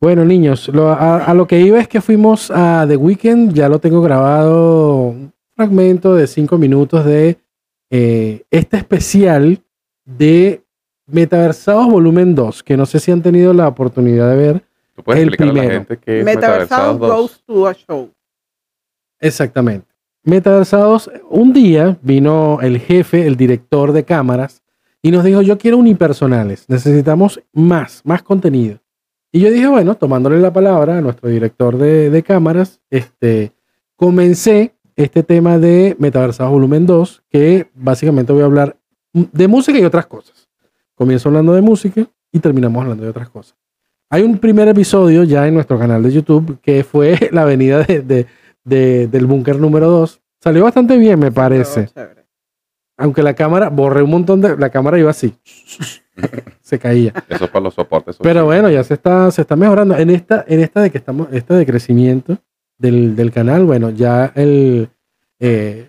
Bueno, 0.01 0.25
niños, 0.25 0.69
lo- 0.69 0.89
a, 0.89 1.19
a 1.25 1.33
lo 1.35 1.47
que 1.47 1.61
iba 1.61 1.79
es 1.79 1.87
que 1.87 2.01
fuimos 2.01 2.51
a 2.51 2.85
The 2.89 2.97
Weeknd, 2.97 3.53
ya 3.55 3.69
lo 3.69 3.79
tengo 3.79 4.03
grabado, 4.03 5.03
un 5.09 5.33
fragmento 5.55 6.15
de 6.17 6.27
cinco 6.27 6.59
minutos 6.59 7.05
de 7.05 7.37
eh, 7.91 8.43
este 8.51 8.79
especial 8.79 9.61
de 10.05 10.62
Metaversados 11.07 11.87
Volumen 11.89 12.35
2, 12.35 12.63
que 12.63 12.77
no 12.77 12.87
sé 12.87 13.01
si 13.01 13.11
han 13.11 13.23
tenido 13.23 13.53
la 13.53 13.69
oportunidad 13.69 14.31
de 14.31 14.37
ver. 14.37 14.65
Tú 14.95 15.03
puedes 15.03 15.23
El 15.23 15.29
explicar 15.29 15.49
a 15.51 15.53
la 15.55 15.61
primero. 15.61 15.81
gente 15.81 15.99
que 15.99 16.19
es 16.21 16.25
Metaversados 16.25 16.95
Metaversados 16.95 17.01
2. 17.01 17.11
goes 17.11 17.43
to 17.47 17.67
a 17.67 17.75
show. 17.75 18.11
Exactamente. 19.21 19.87
Metaversados, 20.25 21.11
un 21.31 21.53
día 21.53 21.99
vino 22.03 22.59
el 22.63 22.79
jefe, 22.79 23.27
el 23.27 23.37
director 23.37 23.93
de 23.93 24.05
cámaras, 24.05 24.63
y 25.03 25.11
nos 25.11 25.25
dijo, 25.25 25.43
yo 25.43 25.59
quiero 25.59 25.79
unipersonales, 25.79 26.69
necesitamos 26.69 27.43
más, 27.53 28.03
más 28.05 28.23
contenido. 28.23 28.79
Y 29.33 29.41
yo 29.41 29.51
dije, 29.51 29.67
bueno, 29.67 29.97
tomándole 29.97 30.39
la 30.41 30.53
palabra 30.53 30.99
a 30.99 31.01
nuestro 31.01 31.29
director 31.29 31.77
de, 31.77 32.11
de 32.11 32.23
cámaras, 32.23 32.81
este, 32.91 33.53
comencé 33.97 34.75
este 34.95 35.23
tema 35.25 35.59
de 35.59 35.97
Metaversados 35.99 36.53
Volumen 36.53 36.87
2, 36.87 37.25
que 37.31 37.69
básicamente 37.75 38.33
voy 38.33 38.43
a 38.43 38.47
hablar 38.47 38.77
de 39.13 39.49
música 39.49 39.79
y 39.79 39.85
otras 39.85 40.07
cosas. 40.07 40.42
Comienzo 41.03 41.29
hablando 41.29 41.53
de 41.53 41.63
música 41.63 42.07
y 42.31 42.39
terminamos 42.39 42.81
hablando 42.83 43.03
de 43.03 43.11
otras 43.11 43.29
cosas. 43.29 43.57
Hay 44.09 44.23
un 44.23 44.39
primer 44.39 44.69
episodio 44.69 45.25
ya 45.25 45.49
en 45.49 45.55
nuestro 45.55 45.79
canal 45.79 46.03
de 46.03 46.13
YouTube 46.13 46.59
que 46.63 46.85
fue 46.85 47.19
la 47.33 47.45
venida 47.45 47.83
de, 47.83 48.03
de- 48.03 48.27
de- 48.65 49.09
del 49.09 49.27
búnker 49.27 49.59
número 49.59 49.89
2. 49.91 50.21
Salió 50.41 50.63
bastante 50.63 50.97
bien, 50.97 51.19
me 51.19 51.33
parece. 51.33 51.89
Aunque 52.97 53.23
la 53.25 53.35
cámara, 53.35 53.69
borré 53.69 54.03
un 54.03 54.11
montón 54.11 54.41
de. 54.41 54.57
La 54.57 54.71
cámara 54.71 54.97
iba 54.99 55.11
así. 55.11 55.35
Se 56.61 56.79
caía. 56.79 57.13
Eso 57.29 57.47
es 57.47 57.51
para 57.51 57.65
los 57.65 57.75
soportes. 57.75 58.17
Pero 58.23 58.45
bueno, 58.45 58.71
ya 58.71 58.85
se 58.85 58.95
está, 58.95 59.31
se 59.33 59.41
está 59.43 59.57
mejorando. 59.57 59.97
En 59.97 60.11
esta, 60.11 60.45
en 60.47 60.61
esta 60.61 60.83
de 60.83 60.91
que 60.91 60.99
estamos, 60.99 61.27
esta 61.33 61.57
de 61.57 61.67
crecimiento 61.67 62.39
del, 62.79 63.17
del 63.17 63.33
canal, 63.33 63.65
bueno, 63.65 63.91
ya 63.91 64.31
el 64.37 64.89
eh, 65.41 65.89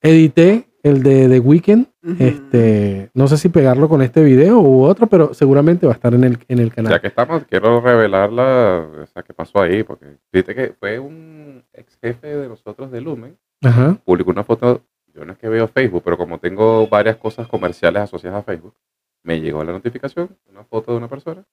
edité 0.00 0.66
el 0.82 1.02
de 1.02 1.28
The 1.28 1.40
Weeknd. 1.40 1.86
Este, 2.18 3.10
no 3.14 3.28
sé 3.28 3.36
si 3.36 3.48
pegarlo 3.48 3.88
con 3.88 4.02
este 4.02 4.22
video 4.24 4.60
u 4.60 4.82
otro, 4.82 5.06
pero 5.06 5.34
seguramente 5.34 5.86
va 5.86 5.92
a 5.92 5.94
estar 5.94 6.14
en 6.14 6.24
el, 6.24 6.38
en 6.48 6.58
el 6.58 6.72
canal. 6.72 6.92
Ya 6.92 7.00
que 7.00 7.06
estamos, 7.06 7.44
quiero 7.44 7.80
revelar 7.80 8.32
la, 8.32 8.88
o 9.02 9.06
sea, 9.06 9.22
qué 9.22 9.32
pasó 9.32 9.60
ahí, 9.60 9.82
porque 9.84 10.06
viste 10.32 10.54
que 10.54 10.74
fue 10.78 10.98
un 10.98 11.62
ex 11.72 11.96
jefe 12.00 12.36
de 12.36 12.48
nosotros 12.48 12.90
de 12.90 13.00
Lumen, 13.00 13.38
Ajá. 13.62 13.96
publicó 14.04 14.30
una 14.30 14.44
foto, 14.44 14.82
yo 15.14 15.24
no 15.24 15.32
es 15.32 15.38
que 15.38 15.48
veo 15.48 15.68
Facebook, 15.68 16.02
pero 16.04 16.18
como 16.18 16.38
tengo 16.38 16.88
varias 16.88 17.16
cosas 17.16 17.46
comerciales 17.46 18.02
asociadas 18.02 18.40
a 18.40 18.42
Facebook, 18.42 18.74
me 19.22 19.40
llegó 19.40 19.62
la 19.62 19.72
notificación, 19.72 20.36
una 20.50 20.64
foto 20.64 20.90
de 20.90 20.98
una 20.98 21.08
persona, 21.08 21.44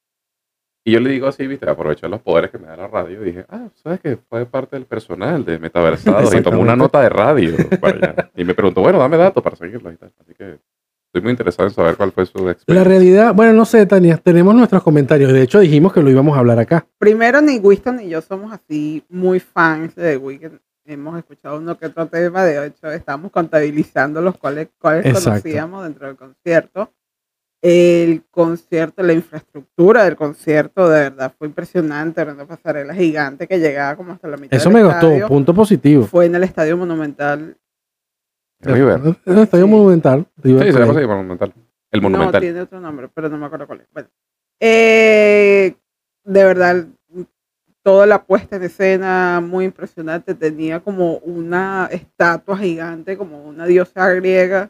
Y 0.89 0.93
yo 0.93 0.99
le 0.99 1.11
digo 1.11 1.27
así, 1.27 1.45
viste, 1.45 1.69
aproveché 1.69 2.09
los 2.09 2.19
poderes 2.19 2.49
que 2.49 2.57
me 2.57 2.65
da 2.65 2.75
la 2.75 2.87
radio 2.87 3.21
y 3.21 3.25
dije, 3.25 3.45
ah, 3.49 3.69
¿sabes 3.75 3.99
que 3.99 4.17
Fue 4.27 4.47
parte 4.47 4.75
del 4.75 4.87
personal 4.87 5.45
de 5.45 5.59
Metaversados 5.59 6.33
y 6.35 6.41
tomó 6.41 6.61
una 6.61 6.75
nota 6.75 6.99
de 6.99 7.09
radio 7.09 7.55
para 7.79 7.95
allá. 7.95 8.31
Y 8.35 8.43
me 8.43 8.55
preguntó, 8.55 8.81
bueno, 8.81 8.97
dame 8.97 9.15
datos 9.15 9.43
para 9.43 9.55
seguirlo 9.55 9.91
y 9.91 9.97
tal. 9.97 10.11
Así 10.19 10.33
que 10.33 10.57
estoy 11.05 11.21
muy 11.21 11.29
interesado 11.29 11.69
en 11.69 11.75
saber 11.75 11.95
cuál 11.95 12.11
fue 12.11 12.25
su 12.25 12.43
La 12.43 12.53
experiencia. 12.53 12.89
realidad, 12.89 13.35
bueno, 13.35 13.53
no 13.53 13.65
sé, 13.65 13.85
Tania, 13.85 14.17
tenemos 14.17 14.55
nuestros 14.55 14.81
comentarios. 14.81 15.31
De 15.31 15.43
hecho, 15.43 15.59
dijimos 15.59 15.93
que 15.93 16.01
lo 16.01 16.09
íbamos 16.09 16.35
a 16.35 16.39
hablar 16.39 16.57
acá. 16.57 16.87
Primero, 16.97 17.39
ni 17.39 17.59
Winston 17.59 17.97
ni 17.97 18.09
yo 18.09 18.19
somos 18.21 18.51
así 18.51 19.03
muy 19.09 19.39
fans 19.39 19.93
de 19.93 20.13
The 20.13 20.17
Weeknd. 20.17 20.59
Hemos 20.85 21.19
escuchado 21.19 21.59
uno 21.59 21.77
que 21.77 21.85
otro 21.85 22.07
tema, 22.07 22.43
de 22.43 22.65
hecho, 22.65 22.91
estamos 22.91 23.31
contabilizando 23.31 24.21
los 24.21 24.35
cuales, 24.39 24.69
cuales 24.79 25.05
Exacto. 25.05 25.29
conocíamos 25.29 25.83
dentro 25.83 26.07
del 26.07 26.15
concierto. 26.15 26.91
El 27.61 28.23
concierto, 28.31 29.03
la 29.03 29.11
infraestructura 29.13 30.05
del 30.05 30.15
concierto, 30.15 30.87
de 30.87 31.01
verdad, 31.09 31.33
fue 31.37 31.47
impresionante. 31.47 32.21
Era 32.21 32.33
una 32.33 32.45
pasarela 32.47 32.93
gigante 32.93 33.47
que 33.47 33.59
llegaba 33.59 33.97
como 33.97 34.13
hasta 34.13 34.29
la 34.29 34.37
mitad 34.37 34.55
Eso 34.57 34.69
del 34.69 34.77
me 34.77 34.83
gustó, 34.85 35.07
estadio. 35.07 35.27
punto 35.27 35.53
positivo. 35.53 36.05
Fue 36.05 36.25
en 36.25 36.35
el 36.35 36.43
Estadio 36.43 36.77
Monumental. 36.77 37.57
River. 38.61 39.01
El 39.25 39.37
estadio 39.39 39.65
Sí. 39.65 39.71
monumental. 39.71 40.25
River 40.37 40.65
Sí, 40.67 40.73
se 40.73 40.79
llama 40.79 40.91
así, 40.97 41.07
monumental. 41.07 41.53
El 41.91 42.01
No, 42.01 42.09
monumental. 42.09 42.41
tiene 42.41 42.61
otro 42.61 42.79
nombre, 42.79 43.09
pero 43.13 43.29
no 43.29 43.37
me 43.37 43.45
acuerdo 43.45 43.67
cuál 43.67 43.81
es. 43.81 43.87
Bueno, 43.93 44.09
eh, 44.59 45.75
de 46.23 46.43
verdad, 46.43 46.85
toda 47.83 48.05
la 48.05 48.23
puesta 48.23 48.57
en 48.57 48.63
escena 48.63 49.41
muy 49.41 49.65
impresionante. 49.65 50.35
Tenía 50.35 50.79
como 50.81 51.17
una 51.19 51.87
estatua 51.91 52.57
gigante, 52.57 53.17
como 53.17 53.43
una 53.43 53.65
diosa 53.65 54.09
griega, 54.13 54.69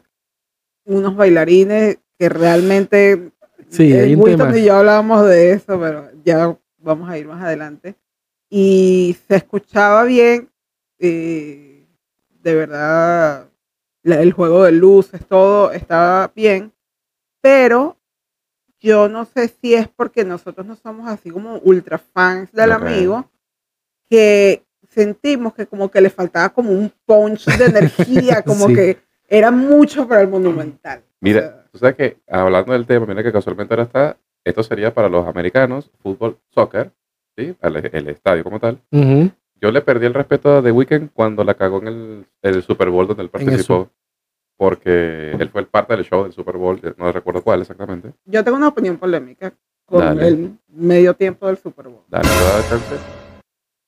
unos 0.84 1.14
bailarines 1.16 1.98
que 2.20 2.28
realmente. 2.28 3.30
Sí, 3.70 3.92
eh, 3.94 4.00
hay 4.02 4.14
un 4.14 4.24
tema. 4.24 4.56
y 4.58 4.64
yo 4.66 4.76
hablábamos 4.76 5.26
de 5.26 5.52
eso, 5.52 5.80
pero 5.80 6.10
ya 6.22 6.54
vamos 6.78 7.08
a 7.08 7.16
ir 7.16 7.26
más 7.26 7.42
adelante. 7.42 7.94
Y 8.50 9.16
se 9.26 9.36
escuchaba 9.36 10.04
bien, 10.04 10.50
eh, 10.98 11.86
de 12.42 12.54
verdad, 12.54 13.48
la- 14.02 14.20
el 14.20 14.32
juego 14.34 14.64
de 14.64 14.72
luces, 14.72 15.24
todo 15.26 15.72
estaba 15.72 16.30
bien, 16.36 16.72
pero 17.40 17.96
yo 18.80 19.08
no 19.08 19.24
sé 19.24 19.48
si 19.48 19.74
es 19.74 19.88
porque 19.88 20.22
nosotros 20.24 20.66
no 20.66 20.76
somos 20.76 21.08
así 21.08 21.30
como 21.30 21.56
ultra 21.58 21.96
fans 21.96 22.52
del 22.52 22.72
amigo, 22.72 23.30
que 24.10 24.62
sentimos 24.90 25.54
que 25.54 25.66
como 25.66 25.90
que 25.90 26.00
le 26.02 26.10
faltaba 26.10 26.50
como 26.50 26.70
un 26.72 26.92
punch 27.06 27.46
de 27.56 27.64
energía, 27.66 28.42
como 28.44 28.66
Sí. 28.68 28.74
que 28.74 28.98
era 29.28 29.50
mucho 29.50 30.06
para 30.08 30.20
el 30.22 30.28
monumental. 30.28 30.98
O 30.98 31.02
Mira, 31.20 31.40
sea, 31.40 31.59
tú 31.72 31.78
sabes 31.78 31.96
que 31.96 32.16
hablando 32.28 32.72
del 32.72 32.86
tema, 32.86 33.06
mira 33.06 33.22
que 33.22 33.32
casualmente 33.32 33.74
ahora 33.74 33.84
está, 33.84 34.16
esto 34.44 34.62
sería 34.62 34.92
para 34.92 35.08
los 35.08 35.26
americanos, 35.26 35.90
fútbol, 36.02 36.38
soccer, 36.50 36.92
¿sí? 37.36 37.54
El, 37.60 37.76
el 37.92 38.08
estadio 38.08 38.44
como 38.44 38.58
tal. 38.58 38.80
Yo 39.62 39.70
le 39.70 39.82
perdí 39.82 40.06
el 40.06 40.14
respeto 40.14 40.56
a 40.56 40.62
The 40.62 40.72
Weeknd 40.72 41.10
cuando 41.12 41.44
la 41.44 41.54
cagó 41.54 41.78
en 41.82 41.88
el, 41.88 42.26
el 42.42 42.62
Super 42.62 42.88
Bowl 42.88 43.06
donde 43.06 43.22
él 43.22 43.28
participó. 43.28 43.90
Porque 44.56 45.32
él 45.32 45.48
fue 45.48 45.62
el 45.62 45.68
parte 45.68 45.96
del 45.96 46.04
show 46.04 46.24
del 46.24 46.32
Super 46.32 46.58
Bowl, 46.58 46.78
no 46.98 47.12
recuerdo 47.12 47.42
cuál 47.42 47.62
exactamente. 47.62 48.12
yo 48.26 48.44
tengo 48.44 48.58
una 48.58 48.68
opinión 48.68 48.98
polémica 48.98 49.54
con 49.86 50.00
Dale. 50.00 50.28
el 50.28 50.58
medio 50.68 51.14
tiempo 51.14 51.46
del 51.46 51.56
Super 51.56 51.88
Bowl. 51.88 52.02
Dale, 52.08 52.28
te 52.28 53.19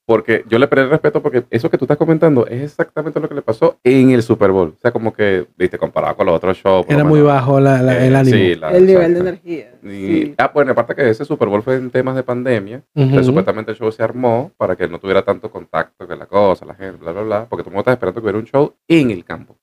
Porque 0.05 0.43
yo 0.49 0.59
le 0.59 0.67
perdí 0.67 0.83
el 0.83 0.89
respeto 0.89 1.21
porque 1.21 1.45
eso 1.49 1.69
que 1.69 1.77
tú 1.77 1.85
estás 1.85 1.95
comentando 1.97 2.45
es 2.47 2.61
exactamente 2.63 3.21
lo 3.21 3.29
que 3.29 3.35
le 3.35 3.41
pasó 3.41 3.77
en 3.85 4.09
el 4.11 4.21
Super 4.21 4.51
Bowl. 4.51 4.73
O 4.77 4.79
sea, 4.81 4.91
como 4.91 5.13
que, 5.13 5.47
viste, 5.57 5.77
comparado 5.77 6.17
con 6.17 6.25
los 6.25 6.35
otros 6.35 6.57
shows. 6.57 6.85
Era 6.89 7.05
muy 7.05 7.19
menos, 7.21 7.33
bajo 7.33 7.59
la- 7.61 7.81
la- 7.81 8.03
eh, 8.03 8.07
el 8.07 8.15
ánimo. 8.17 8.35
sí, 8.37 8.55
la- 8.55 8.71
el 8.71 8.85
nivel 8.85 9.13
de 9.13 9.19
energía. 9.21 9.71
Y, 9.81 9.87
sí. 9.87 10.35
Ah, 10.37 10.51
bueno, 10.53 10.73
aparte 10.73 10.93
que 10.95 11.09
ese 11.09 11.23
Super 11.23 11.47
Bowl 11.47 11.63
fue 11.63 11.75
en 11.77 11.89
temas 11.89 12.15
de 12.15 12.23
pandemia. 12.23 12.83
Entonces, 12.93 13.25
supuestamente 13.27 13.71
el 13.71 13.77
show 13.77 13.91
se 13.93 14.03
armó 14.03 14.51
para 14.57 14.75
que 14.75 14.87
no 14.89 14.99
tuviera 14.99 15.21
tanto 15.23 15.49
contacto 15.49 16.05
con 16.05 16.19
la 16.19 16.25
cosa, 16.25 16.65
la 16.65 16.75
gente, 16.75 16.97
bla, 16.97 17.13
bla, 17.13 17.21
bla. 17.21 17.45
Porque 17.49 17.63
todo 17.63 17.69
el 17.69 17.73
mundo 17.75 17.79
estaba 17.81 17.93
esperando 17.93 18.19
que 18.19 18.25
hubiera 18.25 18.39
un 18.39 18.45
show 18.45 18.73
en 18.89 19.09
el 19.11 19.23
campo. 19.23 19.55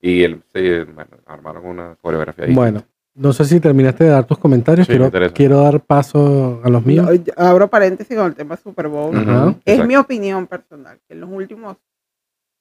Y 0.00 0.22
el, 0.24 0.42
sí, 0.54 0.60
bueno, 0.94 1.10
armaron 1.24 1.64
una 1.64 1.96
coreografía 2.02 2.44
ahí. 2.44 2.52
Bueno, 2.54 2.82
no 3.14 3.32
sé 3.32 3.44
si 3.44 3.60
terminaste 3.60 4.04
de 4.04 4.10
dar 4.10 4.26
tus 4.26 4.38
comentarios. 4.38 4.86
Sí, 4.86 4.98
me 4.98 5.32
quiero, 5.32 5.60
dar 5.60 5.80
paso 5.80 6.60
a 6.64 6.68
los 6.68 6.84
míos. 6.84 7.06
No, 7.06 7.32
abro 7.36 7.68
paréntesis 7.68 8.16
con 8.16 8.26
el 8.26 8.34
tema 8.34 8.56
Super 8.56 8.88
Bowl. 8.88 9.14
Es 9.16 9.74
exacto. 9.74 9.86
mi 9.86 9.96
opinión 9.96 10.46
personal 10.46 11.00
que 11.06 11.14
en 11.14 11.20
los 11.20 11.30
últimos 11.30 11.76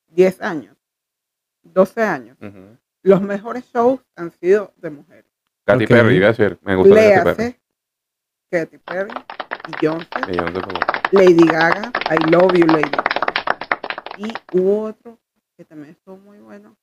10 0.10 0.42
años, 0.42 0.76
12 1.64 2.02
años, 2.04 2.38
los 3.02 3.22
mejores 3.22 3.66
shows 3.74 4.00
han 4.16 4.32
sido 4.32 4.74
de 4.78 4.92
mujeres. 4.92 5.26
Katy. 5.66 5.88
Perry, 5.88 6.18
iba 6.18 6.28
a 6.28 6.32
decir, 6.32 6.60
me 6.62 6.76
gusta 6.76 6.96
Katy 6.96 7.36
Perry. 7.36 7.56
Katy 8.52 8.78
Perry, 8.78 9.14
Beyoncé, 9.82 10.10
Lady 11.12 11.48
Gaga, 11.48 11.92
I 12.12 12.30
Love 12.30 12.54
You 12.54 12.68
Lady 12.68 12.92
Gaga. 12.92 13.04
Y 14.18 14.34
hubo 14.58 14.84
otro 14.84 15.18
que 15.58 15.66
también 15.66 15.92
estuvo 15.92 16.18
muy 16.18 16.38
bueno. 16.40 16.76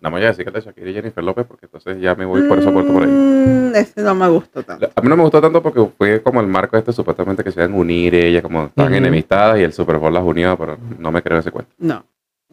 No 0.00 0.10
me 0.10 0.18
voy 0.18 0.24
a 0.24 0.28
decir 0.28 0.44
que 0.44 0.50
de 0.50 0.60
Shakira 0.60 0.90
y 0.90 0.94
Jennifer 0.94 1.24
López 1.24 1.46
porque 1.46 1.66
entonces 1.66 1.98
ya 2.00 2.14
me 2.14 2.26
voy 2.26 2.42
por 2.42 2.58
esa 2.58 2.70
puerta 2.70 2.92
por 2.92 3.02
ahí. 3.04 3.10
Mm, 3.10 3.74
ese 3.74 4.02
no 4.02 4.14
me 4.14 4.28
gustó 4.28 4.62
tanto. 4.62 4.90
A 4.94 5.00
mí 5.00 5.08
no 5.08 5.16
me 5.16 5.22
gustó 5.22 5.40
tanto 5.40 5.62
porque 5.62 5.86
fue 5.96 6.22
como 6.22 6.40
el 6.40 6.46
marco 6.46 6.76
este 6.76 6.92
supuestamente 6.92 7.42
que 7.42 7.50
se 7.50 7.60
iban 7.60 7.72
a 7.72 7.76
unir 7.76 8.14
ellas, 8.14 8.42
como 8.42 8.64
Ujú. 8.64 8.82
enemistadas 8.82 9.58
y 9.58 9.62
el 9.62 9.72
Super 9.72 9.96
Bowl 9.96 10.12
las 10.12 10.22
unió, 10.22 10.56
pero 10.58 10.76
no 10.98 11.10
me 11.10 11.22
creo 11.22 11.38
ese 11.38 11.50
cuento. 11.50 11.72
No. 11.78 12.04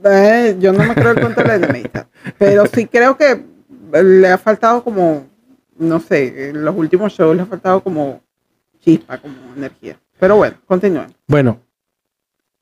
Eh, 0.06 0.56
yo 0.60 0.72
no 0.72 0.86
me 0.86 0.96
creo 0.96 1.12
el 1.12 1.20
cuento 1.20 1.42
de 1.42 1.48
la 1.48 1.56
enemistad. 1.56 2.08
Pero 2.38 2.66
sí 2.66 2.88
creo 2.88 3.18
que 3.18 3.44
le 4.02 4.28
ha 4.30 4.38
faltado 4.38 4.84
como, 4.84 5.28
no 5.78 6.00
sé, 6.00 6.50
en 6.50 6.64
los 6.64 6.76
últimos 6.76 7.12
shows 7.14 7.36
le 7.36 7.44
ha 7.44 7.46
faltado 7.46 7.82
como 7.82 8.22
chispa, 8.80 9.18
como 9.18 9.36
energía. 9.56 9.98
Pero 10.20 10.38
bueno, 10.38 10.58
continúen. 10.66 11.14
Bueno, 11.28 11.60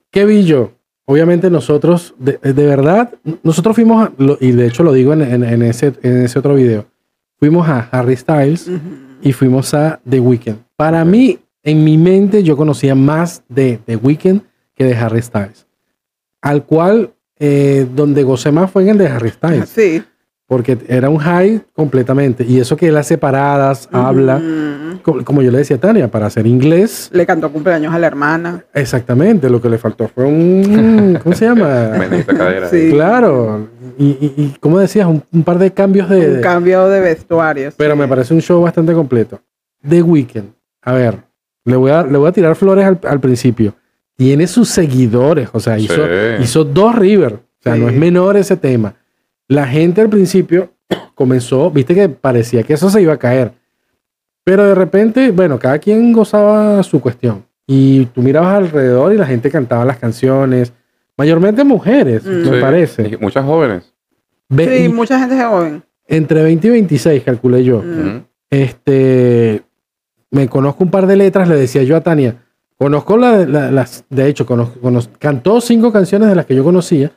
¿qué 0.10 0.26
vi 0.26 0.44
yo? 0.44 0.72
Obviamente 1.12 1.50
nosotros, 1.50 2.16
de, 2.18 2.38
de 2.42 2.66
verdad, 2.66 3.14
nosotros 3.44 3.76
fuimos, 3.76 4.08
a- 4.08 4.12
lo- 4.18 4.38
y 4.40 4.52
de 4.54 4.68
hecho 4.68 4.82
lo 4.84 4.94
digo 4.94 5.12
en, 5.12 5.22
en- 5.22 5.44
en 5.44 5.62
ese, 5.62 5.94
en 6.04 6.22
ese 6.24 6.40
otro 6.40 6.56
video, 6.56 6.86
fuimos 7.38 7.68
a 7.68 7.90
Harry 7.92 8.16
Styles 8.16 8.70
y 9.22 9.34
fuimos 9.34 9.74
a 9.74 10.00
The 10.10 10.20
Weeknd. 10.22 10.56
Para 10.78 11.04
mí, 11.04 11.38
en 11.64 11.84
mi 11.84 11.98
mente, 11.98 12.44
yo 12.44 12.56
conocía 12.56 12.96
más 12.96 13.44
de 13.50 13.80
The 13.86 13.98
Weeknd 13.98 14.42
que 14.74 14.86
de 14.86 14.96
Harry 14.96 15.22
Styles. 15.22 15.68
Al 16.42 16.64
cual, 16.64 17.12
eh, 17.40 17.86
donde 17.94 18.24
gocé 18.24 18.52
más 18.52 18.72
fue 18.72 18.84
en 18.84 18.90
el 18.90 18.98
de 18.98 19.08
Harry 19.08 19.30
Styles, 19.32 19.70
Sí. 19.70 20.02
Porque 20.52 20.78
era 20.90 21.10
un 21.10 21.18
high 21.18 21.62
completamente. 21.74 22.44
Y 22.46 22.60
eso 22.60 22.76
que 22.76 22.90
él 22.90 22.98
hace 22.98 23.18
paradas, 23.18 23.88
habla, 23.90 24.42
como, 25.02 25.42
yo 25.42 25.50
le 25.50 25.60
decía 25.60 25.78
a 25.78 25.80
Tania, 25.80 26.12
para 26.12 26.26
hacer 26.26 26.46
inglés, 26.46 27.10
Le 27.14 27.26
cantó 27.26 27.54
cumpleaños 27.54 27.94
a 27.94 27.98
la 28.00 28.08
hermana. 28.08 28.66
exactamente, 28.74 29.50
lo 29.50 29.62
que 29.62 29.70
le 29.70 29.78
faltó 29.78 30.10
fue 30.10 30.26
un, 30.26 31.18
¿cómo 31.24 31.34
se 31.34 31.46
llama? 31.46 31.92
Menita 31.98 32.36
cadera. 32.36 32.68
Sí. 32.68 32.90
Claro, 32.92 33.70
y, 33.98 34.08
y, 34.08 34.34
y 34.36 34.56
como 34.60 34.78
decías, 34.80 35.08
un, 35.08 35.24
un 35.32 35.44
par 35.44 35.58
de 35.58 35.72
cambios 35.72 36.10
de... 36.10 36.36
Un 36.36 36.42
cambio 36.42 36.86
de 36.90 37.00
vestuario. 37.00 37.72
Pero 37.78 37.94
sí. 37.94 38.00
me 38.02 38.08
parece 38.10 38.34
un 38.34 38.42
show 38.42 38.62
bastante 38.62 38.92
completo. 38.92 39.40
The 39.88 40.02
Weeknd, 40.02 40.50
a 40.82 40.92
ver, 40.92 41.20
le 41.64 41.78
voy 41.78 41.92
a, 41.92 42.04
le 42.04 42.18
voy 42.18 42.28
a 42.28 42.34
tirar 42.34 42.58
flores 42.58 42.84
al, 42.84 43.00
al 43.08 43.22
principio. 43.22 43.74
Tiene 44.18 44.48
sus 44.48 44.68
seguidores, 44.68 45.48
o 45.54 45.62
sea, 45.62 45.80
hizo, 45.80 45.96
Sí. 45.96 46.44
hizo 46.44 46.66
dos 46.66 46.94
River, 46.94 47.36
o 47.36 47.64
sea, 47.64 47.78
no 47.78 47.88
es 47.88 47.96
menor 47.96 48.36
ese 48.36 48.58
tema. 48.58 48.96
La 49.52 49.68
gente 49.68 50.00
al 50.00 50.10
principio 50.10 50.72
comenzó, 51.16 51.70
viste 51.72 51.94
que 51.94 52.08
parecía 52.08 52.64
que 52.64 52.74
eso 52.74 52.90
se 52.90 53.02
iba 53.02 53.14
a 53.14 53.18
caer. 53.18 53.52
Pero 54.46 54.64
de 54.66 54.74
repente, 54.76 55.32
bueno, 55.32 55.60
cada 55.60 55.78
quien 55.78 56.14
gozaba 56.14 56.82
su 56.84 57.02
cuestión. 57.02 57.44
Y 57.68 58.06
tú 58.08 58.22
mirabas 58.22 58.56
alrededor 58.56 59.14
y 59.14 59.18
la 59.18 59.26
gente 59.26 59.52
cantaba 59.52 59.84
las 59.86 59.98
canciones, 59.98 60.72
mayormente 61.18 61.64
mujeres, 61.64 62.24
Mm. 62.26 62.30
me 62.50 62.56
Sí. 62.56 62.62
parece. 62.62 63.08
Y 63.10 63.18
muchas 63.18 63.46
jóvenes. 63.46 63.94
Ve- 64.50 64.78
Sí, 64.78 64.84
y 64.86 64.90
mucha 64.90 65.20
gente 65.20 65.44
joven. 65.44 65.84
entre 66.08 66.44
20 66.44 66.68
y 66.68 66.72
26, 66.72 67.24
calculé 67.24 67.64
yo. 67.64 67.82
Mm. 67.82 68.24
Este, 68.50 69.64
me 70.32 70.48
conozco 70.48 70.84
un 70.84 70.92
par 70.92 71.08
de 71.08 71.16
letras, 71.18 71.48
le 71.48 71.56
decía 71.56 71.84
yo 71.84 71.96
a 71.98 72.02
Tania. 72.02 72.36
Conozco 72.78 73.18
la- 73.18 73.46
la- 73.46 73.70
las, 73.70 74.06
de 74.10 74.28
hecho, 74.28 74.46
conozco, 74.46 74.80
conoz- 74.82 75.10
cantó 75.20 75.60
cinco 75.62 75.92
canciones 75.92 76.30
de 76.30 76.36
las 76.36 76.46
que 76.46 76.56
yo 76.56 76.64
conocía 76.64 77.12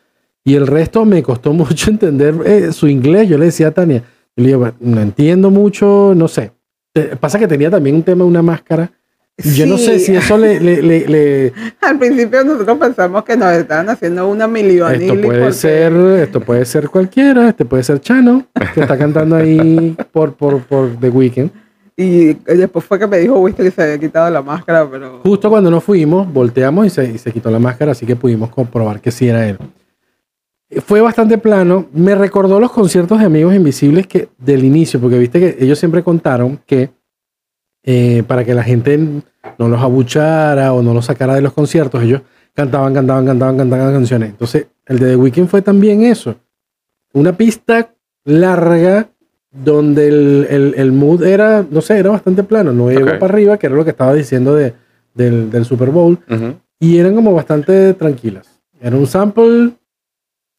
y 0.44 0.54
el 0.54 0.66
resto 0.66 1.04
me 1.04 1.22
costó 1.22 1.52
mucho 1.54 1.90
entender 1.90 2.34
eh, 2.44 2.72
su 2.72 2.86
inglés. 2.88 3.28
Yo 3.28 3.38
le 3.38 3.46
decía 3.46 3.68
a 3.68 3.70
Tania, 3.72 4.02
le 4.36 4.46
digo, 4.46 4.58
"Bueno, 4.60 4.74
no 4.80 5.00
entiendo 5.00 5.50
mucho, 5.50 6.12
no 6.16 6.28
sé. 6.28 6.52
Eh, 6.94 7.16
Pasa 7.18 7.38
que 7.38 7.48
tenía 7.48 7.70
también 7.70 7.96
un 7.96 8.02
tema, 8.02 8.24
una 8.24 8.42
máscara. 8.42 8.90
Yo 9.36 9.66
no 9.66 9.78
sé 9.78 9.98
Sí. 9.98 10.06
si 10.06 10.16
eso 10.16 10.38
le, 10.38 10.60
le- 10.60 10.80
le- 10.80 11.08
le- 11.08 11.52
Al 11.80 11.98
principio 11.98 12.44
nosotros 12.44 12.78
pensamos 12.78 13.24
que 13.24 13.36
nos 13.36 13.52
estaban 13.52 13.88
haciendo 13.88 14.28
una 14.28 14.46
milionil. 14.46 15.02
esto 15.02 15.20
puede 15.20 15.38
porque- 15.40 15.52
ser, 15.54 15.92
esto 16.20 16.40
puede 16.40 16.64
ser 16.64 16.88
cualquiera, 16.88 17.48
este 17.48 17.64
puede 17.64 17.82
ser 17.82 18.00
Chano, 18.00 18.46
que 18.74 18.82
está 18.82 18.96
cantando 18.96 19.34
ahí 19.34 19.96
por, 20.12 20.34
por, 20.34 20.60
por 20.62 20.88
The 21.00 21.08
Weeknd. 21.08 21.50
Y 21.96 22.34
después 22.34 22.84
fue 22.84 22.96
que 22.98 23.06
me 23.08 23.18
dijo 23.18 23.38
Winston 23.40 23.66
que 23.66 23.72
se 23.72 23.82
había 23.82 23.98
quitado 23.98 24.30
la 24.30 24.42
máscara, 24.42 24.88
pero... 24.88 25.20
Justo 25.24 25.48
cuando 25.50 25.68
nos 25.70 25.82
fuimos, 25.82 26.32
volteamos 26.32 26.86
y 26.86 26.90
se, 26.90 27.04
y 27.04 27.18
se 27.18 27.32
quitó 27.32 27.50
la 27.50 27.58
máscara, 27.60 27.90
así 27.92 28.04
que 28.06 28.14
pudimos 28.14 28.50
comprobar 28.50 29.00
que 29.00 29.10
sí 29.12 29.26
era 29.28 29.48
él. 29.48 29.58
Fue 30.80 31.00
bastante 31.00 31.38
plano. 31.38 31.86
Me 31.92 32.14
recordó 32.14 32.58
los 32.60 32.72
conciertos 32.72 33.18
de 33.20 33.26
Amigos 33.26 33.54
Invisibles 33.54 34.06
que 34.06 34.28
del 34.38 34.64
inicio, 34.64 35.00
porque 35.00 35.18
viste 35.18 35.38
que 35.40 35.64
ellos 35.64 35.78
siempre 35.78 36.02
contaron 36.02 36.58
que 36.66 36.90
eh, 37.84 38.22
para 38.26 38.44
que 38.44 38.54
la 38.54 38.62
gente 38.62 38.98
no 39.58 39.68
los 39.68 39.80
abuchara 39.80 40.72
o 40.72 40.82
no 40.82 40.94
los 40.94 41.04
sacara 41.06 41.34
de 41.34 41.42
los 41.42 41.52
conciertos, 41.52 42.02
ellos 42.02 42.22
cantaban, 42.54 42.94
cantaban, 42.94 43.26
cantaban, 43.26 43.56
cantaban 43.58 43.92
canciones. 43.92 44.30
Entonces, 44.30 44.66
el 44.86 44.98
de 44.98 45.10
The 45.10 45.16
Weeknd 45.16 45.48
fue 45.48 45.60
también 45.62 46.02
eso. 46.02 46.36
Una 47.12 47.36
pista 47.36 47.90
larga 48.24 49.08
donde 49.52 50.08
el, 50.08 50.46
el- 50.50 50.74
el 50.76 50.92
mood 50.92 51.22
era, 51.24 51.64
no 51.70 51.80
sé, 51.80 51.98
era 51.98 52.10
bastante 52.10 52.42
plano, 52.42 52.72
no 52.72 52.90
llegó 52.90 53.10
Ok. 53.10 53.18
para 53.18 53.32
arriba, 53.34 53.58
que 53.58 53.66
era 53.66 53.76
lo 53.76 53.84
que 53.84 53.90
estaba 53.90 54.14
diciendo 54.14 54.54
de, 54.54 54.74
del, 55.14 55.50
del 55.50 55.64
Super 55.64 55.90
Bowl, 55.90 56.18
Ujú. 56.28 56.54
y 56.80 56.98
eran 56.98 57.14
como 57.14 57.32
bastante 57.32 57.92
tranquilas. 57.94 58.48
Era 58.80 58.96
un 58.96 59.06
sample 59.06 59.72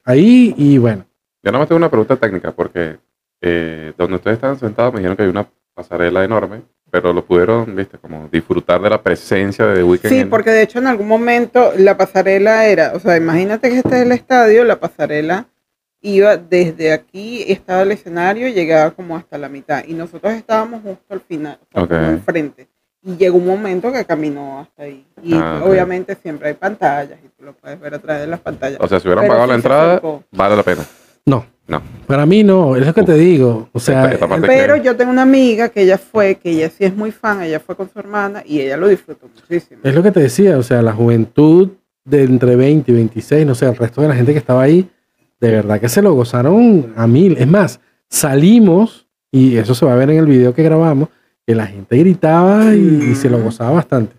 ahí 0.06 0.54
y 0.58 0.78
bueno. 0.78 1.06
Yo 1.44 1.52
nada 1.52 1.60
más 1.60 1.68
tengo 1.68 1.78
una 1.78 1.90
pregunta 1.90 2.16
técnica, 2.16 2.52
porque 2.52 2.98
eh, 3.42 3.94
donde 3.98 4.16
ustedes 4.16 4.36
estaban 4.36 4.58
sentados 4.58 4.94
me 4.94 5.00
dijeron 5.00 5.18
que 5.18 5.24
hay 5.24 5.30
una 5.30 5.48
pasarela 5.74 6.24
enorme, 6.24 6.62
pero 6.90 7.12
lo 7.14 7.26
pudieron, 7.26 7.76
viste, 7.76 7.98
como 7.98 8.30
disfrutar 8.32 8.82
de 8.82 8.90
la 8.90 9.02
presencia 9.02 9.66
de 9.68 9.76
The 9.76 9.84
Weeknd. 9.84 10.10
Sí, 10.10 10.20
en- 10.20 10.30
porque 10.30 10.50
de 10.52 10.62
hecho 10.64 10.80
en 10.80 10.88
algún 10.88 11.08
momento 11.08 11.74
la 11.78 11.98
pasarela 11.98 12.66
era, 12.66 12.94
o 12.96 13.00
sea, 13.00 13.18
imagínate 13.18 13.70
que 13.70 13.78
este 13.78 13.90
es 13.98 14.02
el 14.06 14.12
estadio, 14.14 14.64
la 14.64 14.80
pasarela 14.80 15.48
iba 16.02 16.38
desde 16.38 16.94
aquí, 16.94 17.44
estaba 17.48 17.82
el 17.82 17.92
escenario, 17.92 18.48
llegaba 18.48 18.92
como 18.92 19.18
hasta 19.18 19.38
la 19.38 19.50
mitad 19.50 19.84
y 19.86 19.94
nosotros 19.94 20.32
estábamos 20.34 20.82
justo 20.84 21.14
al 21.14 21.22
final, 21.22 21.60
o 21.62 21.68
sea, 21.74 21.84
Ok. 21.84 21.90
como 21.90 22.08
enfrente. 22.10 22.68
Y 23.06 23.18
llegó 23.18 23.38
un 23.38 23.46
momento 23.46 23.92
que 23.94 24.04
caminó 24.06 24.60
hasta 24.62 24.84
ahí. 24.84 25.06
Y 25.24 25.34
Ah, 25.36 25.62
obviamente 25.64 26.18
siempre 26.22 26.50
hay 26.50 26.54
pantallas 26.56 27.20
y 27.24 27.28
tú 27.38 27.46
lo 27.46 27.54
puedes 27.54 27.80
ver 27.80 27.94
a 27.94 28.00
través 28.00 28.22
de 28.22 28.28
las 28.28 28.40
pantallas. 28.40 28.80
O 28.82 28.88
sea, 28.88 29.00
si 29.00 29.08
hubieran 29.08 29.24
Pero 29.24 29.34
pagado 29.34 29.48
la 29.48 29.56
entrada, 29.56 30.02
vale 30.32 30.56
la 30.56 30.64
pena. 30.64 30.82
No. 31.26 31.46
No. 31.68 31.82
Para 32.06 32.28
mí 32.28 32.44
no, 32.44 32.76
es 32.76 32.86
lo 32.86 32.94
que 32.94 33.02
te 33.02 33.16
digo. 33.16 33.70
O 33.74 33.80
sea, 33.80 34.04
Esta- 34.04 34.14
esta 34.14 34.28
parte- 34.28 34.46
Pero 34.48 34.76
yo 34.78 34.96
tengo 34.96 35.10
una 35.12 35.24
amiga 35.24 35.70
que 35.70 35.82
ella 35.82 35.98
fue, 35.98 36.36
que 36.36 36.52
ella 36.52 36.70
sí 36.70 36.86
es 36.86 36.96
muy 36.96 37.12
fan, 37.12 37.42
ella 37.42 37.60
fue 37.60 37.76
con 37.76 37.90
su 37.92 37.98
hermana 37.98 38.44
y 38.46 38.60
ella 38.62 38.78
lo 38.78 38.88
disfrutó 38.88 39.28
muchísimo. 39.34 39.82
Es 39.84 39.96
lo 39.96 40.04
que 40.04 40.12
te 40.12 40.20
decía, 40.20 40.60
o 40.60 40.64
sea, 40.64 40.84
la 40.84 40.94
juventud 40.94 41.70
de 42.04 42.24
entre 42.24 42.56
20 42.56 42.92
y 42.92 42.96
26, 42.96 43.48
no 43.48 43.56
sé, 43.56 43.66
el 43.66 43.76
resto 43.76 44.00
de 44.04 44.08
la 44.10 44.16
gente 44.16 44.32
que 44.34 44.38
estaba 44.38 44.62
ahí, 44.62 44.88
de 45.40 45.52
verdad 45.52 45.80
que 45.82 45.90
se 45.90 46.04
lo 46.04 46.14
gozaron 46.14 46.94
a 46.96 47.08
mil. 47.08 47.36
Es 47.40 47.48
más, 47.48 47.80
salimos, 48.10 49.08
y 49.32 49.58
eso 49.58 49.74
se 49.76 49.86
va 49.88 49.94
a 49.94 49.96
ver 49.96 50.12
en 50.12 50.18
el 50.18 50.28
video 50.28 50.54
que 50.54 50.62
grabamos, 50.62 51.10
que 51.46 51.56
la 51.56 51.68
gente 51.68 51.98
gritaba 51.98 52.74
y, 52.74 53.10
y 53.12 53.16
se 53.16 53.30
lo 53.30 53.40
gozaba 53.40 53.72
bastante. 53.72 54.16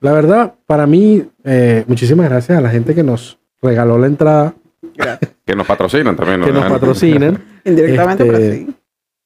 La 0.00 0.12
verdad, 0.12 0.54
para 0.66 0.86
mí, 0.86 1.24
eh, 1.44 1.84
muchísimas 1.86 2.28
gracias 2.28 2.58
a 2.58 2.60
la 2.60 2.70
gente 2.70 2.94
que 2.94 3.02
nos 3.02 3.38
regaló 3.60 3.98
la 3.98 4.06
entrada, 4.06 4.54
Gracias. 4.96 5.30
Que 5.44 5.56
nos 5.56 5.66
patrocinan 5.66 6.14
también. 6.16 6.40
¿no? 6.40 6.46
que 6.46 6.52
nos 6.52 6.64
patrocinan. 6.70 7.38
Indirectamente, 7.64 8.22
Este, 8.24 8.32
pero 8.32 8.54
sí. 8.54 8.74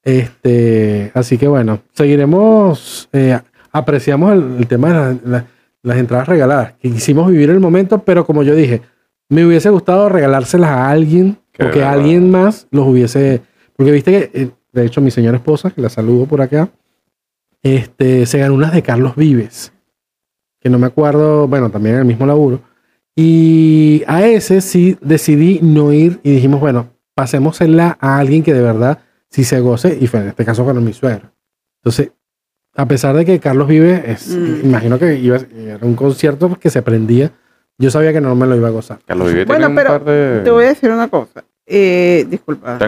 Este, 0.02 1.10
así 1.14 1.36
que 1.38 1.48
bueno, 1.48 1.80
seguiremos, 1.92 3.08
eh, 3.12 3.38
apreciamos 3.72 4.32
el, 4.34 4.56
el 4.58 4.66
tema 4.66 4.88
de 4.88 4.94
la- 4.94 5.16
la- 5.24 5.44
las 5.82 5.98
entradas 5.98 6.26
regaladas, 6.28 6.72
que 6.80 6.90
quisimos 6.90 7.30
vivir 7.30 7.48
el 7.50 7.60
momento, 7.60 8.02
pero 8.02 8.24
como 8.26 8.42
yo 8.42 8.54
dije, 8.56 8.82
me 9.28 9.44
hubiese 9.46 9.70
gustado 9.70 10.08
regalárselas 10.08 10.70
a 10.70 10.88
alguien 10.90 11.38
Qué 11.52 11.64
o 11.64 11.70
que 11.70 11.78
verdad. 11.78 11.94
alguien 11.94 12.28
más 12.30 12.66
los 12.72 12.86
hubiese, 12.88 13.40
porque 13.76 13.92
viste 13.92 14.10
que, 14.10 14.42
eh, 14.42 14.50
de 14.72 14.84
hecho, 14.84 15.00
mi 15.00 15.10
señora 15.12 15.36
esposa, 15.36 15.70
que 15.70 15.80
la 15.80 15.88
saludo 15.88 16.26
por 16.26 16.40
acá, 16.42 16.68
este, 17.74 18.26
se 18.26 18.38
ganó 18.38 18.54
unas 18.54 18.72
de 18.72 18.82
Carlos 18.82 19.16
Vives, 19.16 19.72
que 20.60 20.70
no 20.70 20.78
me 20.78 20.86
acuerdo, 20.86 21.48
bueno, 21.48 21.70
también 21.70 21.96
en 21.96 22.00
el 22.02 22.06
mismo 22.06 22.26
laburo, 22.26 22.60
y 23.14 24.02
a 24.06 24.26
ese 24.26 24.60
sí 24.60 24.96
decidí 25.00 25.58
no 25.62 25.92
ir 25.92 26.20
y 26.22 26.32
dijimos, 26.32 26.60
bueno, 26.60 26.90
pasémosela 27.14 27.96
a 28.00 28.18
alguien 28.18 28.42
que 28.42 28.52
de 28.52 28.62
verdad 28.62 28.98
sí 29.30 29.44
se 29.44 29.60
goce, 29.60 29.96
y 30.00 30.06
fue 30.06 30.20
en 30.20 30.28
este 30.28 30.44
caso 30.44 30.64
fueron 30.64 30.84
mi 30.84 30.92
suegro. 30.92 31.30
Entonces, 31.82 32.12
a 32.74 32.86
pesar 32.86 33.16
de 33.16 33.24
que 33.24 33.40
Carlos 33.40 33.68
Vive, 33.68 34.02
es, 34.10 34.28
Mm. 34.28 34.66
imagino 34.66 34.98
que 34.98 35.16
iba, 35.18 35.38
era 35.56 35.78
un 35.86 35.94
concierto 35.96 36.56
que 36.60 36.68
se 36.70 36.82
prendía, 36.82 37.32
yo 37.78 37.90
sabía 37.90 38.12
que 38.12 38.20
no 38.20 38.34
me 38.34 38.46
lo 38.46 38.56
iba 38.56 38.68
a 38.68 38.72
gozar. 38.72 38.98
Carlos 39.06 39.28
Vive 39.28 39.44
Bueno, 39.44 39.66
tiene 39.66 39.70
un 39.70 39.76
pero 39.76 39.88
par 39.90 40.04
de... 40.04 40.40
Te 40.44 40.50
voy 40.50 40.64
a 40.64 40.68
decir 40.68 40.90
una 40.90 41.08
cosa. 41.08 41.44
Eh, 41.66 42.26
disculpa. 42.28 42.78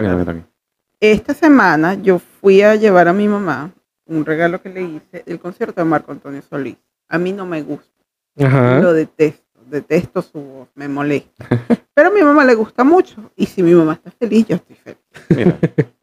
Esta 0.99 1.33
semana 1.33 1.95
yo 1.95 2.19
fui 2.19 2.61
a 2.61 2.75
llevar 2.75 3.07
a 3.07 3.13
mi 3.13 3.27
mamá 3.27 3.71
un 4.09 4.25
regalo 4.25 4.61
que 4.61 4.69
le 4.69 4.81
hice 4.81 5.23
del 5.25 5.39
concierto 5.39 5.79
de 5.81 5.85
Marco 5.85 6.11
Antonio 6.11 6.41
Solís. 6.41 6.77
A 7.07 7.17
mí 7.17 7.31
no 7.31 7.45
me 7.45 7.61
gusta, 7.61 8.03
Ajá. 8.39 8.79
lo 8.79 8.93
detesto, 8.93 9.59
detesto 9.69 10.21
su 10.21 10.39
voz, 10.41 10.67
me 10.75 10.87
molesta. 10.87 11.47
Pero 11.93 12.09
a 12.09 12.11
mi 12.11 12.21
mamá 12.21 12.43
le 12.45 12.55
gusta 12.55 12.83
mucho 12.83 13.31
y 13.35 13.45
si 13.45 13.61
mi 13.63 13.73
mamá 13.73 13.93
está 13.93 14.11
feliz, 14.11 14.45
yo 14.47 14.55
estoy 14.57 14.75
feliz. 14.75 14.99
Mira, 15.29 15.57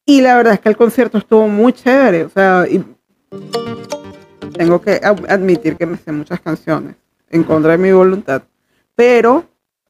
Y 0.05 0.21
la 0.21 0.37
verdad 0.37 0.55
es 0.55 0.61
que 0.61 0.69
el 0.69 0.77
concierto 0.77 1.19
estuvo 1.19 1.49
muy 1.49 1.73
chévere, 1.73 2.25
o 2.25 2.29
sea, 2.31 2.67
y 2.69 2.85
tengo 4.53 4.81
que 4.81 5.01
ad- 5.03 5.29
admitir 5.31 5.77
que 5.77 5.87
me 5.87 5.97
sé 5.97 6.13
muchas 6.13 6.41
canciones 6.41 6.97
en 7.31 7.43
contra 7.45 7.73
de 7.73 7.79
mi 7.79 7.93
voluntad, 7.93 8.43
pero 8.95 9.45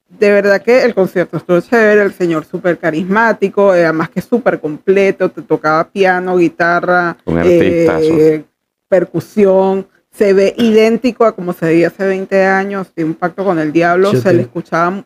de 0.09 0.31
verdad 0.31 0.61
que 0.61 0.83
el 0.83 0.93
concierto 0.93 1.37
estuvo 1.37 1.59
chévere, 1.61 2.01
el 2.01 2.13
señor 2.13 2.45
súper 2.45 2.77
carismático, 2.77 3.75
eh, 3.75 3.83
además 3.83 4.09
que 4.09 4.21
súper 4.21 4.59
completo, 4.59 5.29
te 5.29 5.41
tocaba 5.41 5.89
piano, 5.89 6.37
guitarra, 6.37 7.17
eh, 7.45 8.43
percusión, 8.87 9.87
se 10.11 10.33
ve 10.33 10.53
idéntico 10.57 11.25
a 11.25 11.35
como 11.35 11.53
se 11.53 11.65
veía 11.65 11.87
hace 11.87 12.05
20 12.05 12.45
años, 12.45 12.87
de 12.95 13.03
un 13.03 13.13
pacto 13.15 13.43
con 13.43 13.59
el 13.59 13.71
diablo, 13.71 14.11
Yo 14.13 14.19
se 14.21 14.29
te- 14.29 14.35
le 14.35 14.41
escuchaba, 14.43 15.03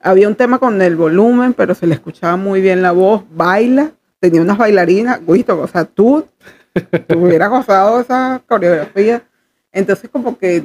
había 0.00 0.28
un 0.28 0.34
tema 0.34 0.58
con 0.58 0.80
el 0.82 0.94
volumen, 0.96 1.54
pero 1.54 1.74
se 1.74 1.86
le 1.86 1.94
escuchaba 1.94 2.36
muy 2.36 2.60
bien 2.60 2.82
la 2.82 2.92
voz, 2.92 3.24
baila, 3.34 3.92
tenía 4.20 4.42
unas 4.42 4.58
bailarinas, 4.58 5.20
Guito, 5.26 5.58
o 5.58 5.66
sea, 5.66 5.84
tú, 5.84 6.26
tú 7.08 7.18
hubieras 7.20 7.48
gozado 7.50 8.00
esa 8.00 8.42
coreografía, 8.46 9.22
entonces 9.72 10.08
como 10.10 10.38
que 10.38 10.62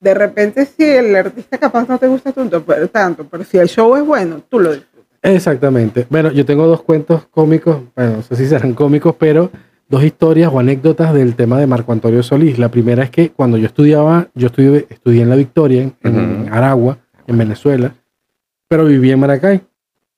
de 0.00 0.14
repente 0.14 0.66
si 0.66 0.84
el 0.84 1.14
artista 1.16 1.58
capaz 1.58 1.88
no 1.88 1.98
te 1.98 2.06
gusta 2.06 2.32
tanto, 2.32 2.62
pero, 2.64 2.88
tanto, 2.88 3.26
pero 3.28 3.44
si 3.44 3.58
el 3.58 3.68
show 3.68 3.96
es 3.96 4.04
bueno, 4.04 4.42
tú 4.48 4.60
lo 4.60 4.72
disfrutas. 4.72 5.06
Exactamente. 5.22 6.06
Bueno, 6.08 6.30
yo 6.30 6.44
tengo 6.44 6.66
dos 6.66 6.82
cuentos 6.82 7.26
cómicos, 7.30 7.78
bueno, 7.94 8.16
no 8.16 8.22
sé 8.22 8.36
si 8.36 8.46
serán 8.46 8.74
cómicos, 8.74 9.14
pero 9.18 9.50
dos 9.88 10.04
historias 10.04 10.50
o 10.52 10.58
anécdotas 10.58 11.14
del 11.14 11.34
tema 11.34 11.58
de 11.58 11.66
Marco 11.66 11.92
Antonio 11.92 12.22
Solís. 12.22 12.58
La 12.58 12.70
primera 12.70 13.02
es 13.04 13.10
que 13.10 13.30
cuando 13.30 13.56
yo 13.56 13.66
estudiaba, 13.66 14.28
yo 14.34 14.48
estudié, 14.48 14.86
estudié 14.88 15.22
en 15.22 15.30
La 15.30 15.36
Victoria, 15.36 15.82
en, 15.82 15.94
en 16.02 16.42
Ujú. 16.42 16.54
Aragua, 16.54 16.98
en 17.26 17.38
Venezuela, 17.38 17.94
pero 18.68 18.84
vivía 18.84 19.14
en 19.14 19.20
Maracay. 19.20 19.60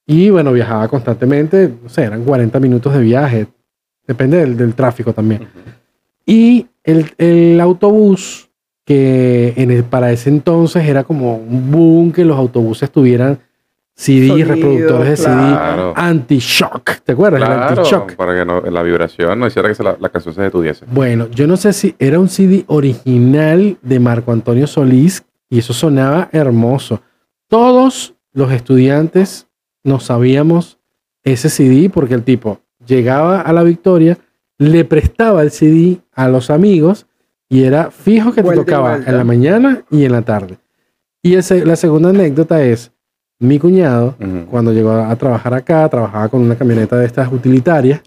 Y 0.07 0.31
bueno, 0.31 0.53
viajaba 0.53 0.89
constantemente, 0.89 1.71
no 1.83 1.89
sé, 1.89 2.03
eran 2.03 2.25
40 2.25 2.59
minutos 2.61 2.95
de 2.95 3.01
viaje, 3.01 3.47
depende 4.07 4.39
del, 4.39 4.57
del 4.57 4.75
tráfico 4.75 5.13
también. 5.13 5.47
Y 6.25 6.67
el, 6.83 7.11
el 7.19 7.61
autobús, 7.61 8.48
que 8.89 9.53
en 9.59 9.71
el- 9.71 9.85
para 9.85 10.11
ese 10.11 10.31
entonces 10.31 10.83
era 10.87 11.05
como 11.05 11.37
un 11.37 11.71
boom 11.71 12.11
que 12.11 12.25
los 12.25 12.39
autobuses 12.39 12.91
tuvieran 12.91 13.39
CD, 13.95 14.29
Sonido, 14.29 14.49
reproductores 14.49 15.09
de 15.11 15.17
CD, 15.19 15.35
Claro. 15.35 15.93
anti-shock, 15.95 16.91
¿te 17.05 17.13
acuerdas? 17.13 17.43
El 17.43 17.47
Claro, 17.49 17.69
anti-shock. 17.81 18.15
para 18.17 18.35
que 18.35 18.45
no, 18.47 18.63
la 18.63 18.83
vibración 18.83 19.39
no 19.39 19.47
hiciera 19.47 19.69
que 19.69 19.75
se 19.75 19.83
la, 19.83 19.95
la 20.01 20.09
canción 20.09 20.35
se 20.35 20.41
detuviese. 20.41 20.87
Bueno, 20.91 21.29
yo 21.31 21.47
no 21.47 21.59
sé 21.59 21.75
si 21.75 21.95
era 21.99 22.19
un 22.19 22.29
CD 22.31 22.65
original 22.69 23.77
de 23.83 24.01
Marco 24.01 24.33
Antonio 24.33 24.67
Solís 24.67 25.23
y 25.51 25.59
eso 25.59 25.75
sonaba 25.75 26.31
hermoso. 26.33 27.03
Todos 27.49 28.15
los 28.33 28.53
estudiantes 28.53 29.49
nos 29.85 30.05
sabíamos 30.05 30.79
ese 31.25 31.51
CD 31.51 31.91
porque 31.91 32.15
el 32.15 32.23
tipo 32.23 32.61
llegaba 32.87 33.43
a 33.43 33.53
la 33.53 33.65
victoria, 33.65 34.17
le 34.57 34.85
prestaba 34.87 35.43
el 35.43 35.51
CD 35.51 35.99
a 36.15 36.29
los 36.29 36.49
amigos 36.51 37.07
y 37.49 37.65
era 37.65 37.91
fijo 37.91 38.31
que 38.31 38.43
te 38.43 38.43
Vuelta 38.43 38.65
tocaba 38.65 38.97
en 38.97 39.17
la 39.17 39.25
mañana 39.25 39.83
y 39.91 40.05
en 40.05 40.13
la 40.13 40.23
tarde. 40.23 40.59
Y 41.23 41.35
ese, 41.35 41.65
la 41.65 41.77
segunda 41.77 42.11
anécdota 42.11 42.63
es 42.63 42.93
mi 43.41 43.59
cuñado, 43.59 44.17
cuando 44.51 44.73
llegó 44.73 44.91
a 44.91 45.15
trabajar 45.17 45.55
acá, 45.55 45.89
trabajaba 45.89 46.29
con 46.29 46.43
una 46.43 46.57
camioneta 46.57 46.97
de 46.97 47.07
estas 47.07 47.33
utilitarias 47.33 48.01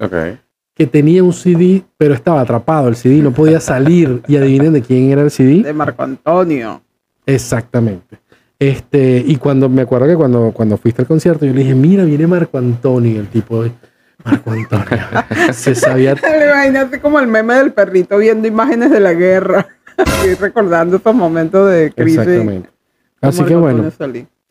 que 0.73 0.87
tenía 0.87 1.23
un 1.23 1.33
CD, 1.33 1.83
pero 1.97 2.13
estaba 2.13 2.41
atrapado 2.41 2.87
el 2.87 2.95
CD, 2.95 3.21
no 3.21 3.31
podía 3.31 3.59
salir. 3.59 4.21
y 4.27 4.35
adivinen 4.37 4.73
de 4.73 4.81
quién 4.81 5.11
era 5.11 5.21
el 5.21 5.31
CD. 5.31 5.63
De 5.63 5.73
Marco 5.73 6.03
Antonio. 6.03 6.81
Exactamente. 7.25 8.19
Este, 8.57 9.23
y 9.25 9.37
cuando 9.37 9.69
me 9.69 9.81
acuerdo 9.81 10.07
que 10.07 10.15
cuando, 10.15 10.51
cuando 10.51 10.77
fuiste 10.77 11.01
al 11.01 11.07
concierto, 11.07 11.45
yo 11.45 11.53
le 11.53 11.61
dije, 11.61 11.75
mira, 11.75 12.03
viene 12.03 12.27
Marco 12.27 12.57
Antonio, 12.57 13.19
el 13.19 13.27
tipo 13.27 13.63
de 13.63 13.71
Marco 14.23 14.51
Antonio. 14.51 15.05
se 15.53 15.75
sabía. 15.75 16.13
Le 16.21 16.45
imaginaste 16.51 16.99
como 16.99 17.19
el 17.19 17.27
meme 17.27 17.55
del 17.55 17.71
perrito 17.73 18.17
viendo 18.17 18.47
imágenes 18.47 18.91
de 18.91 18.99
la 18.99 19.13
guerra 19.13 19.67
y 20.25 20.33
recordando 20.35 20.97
esos 20.97 21.15
momentos 21.15 21.69
de 21.69 21.91
crisis. 21.95 22.19
Exactamente. 22.19 22.69
Así 23.21 23.43
que 23.43 23.55
bueno, 23.55 23.89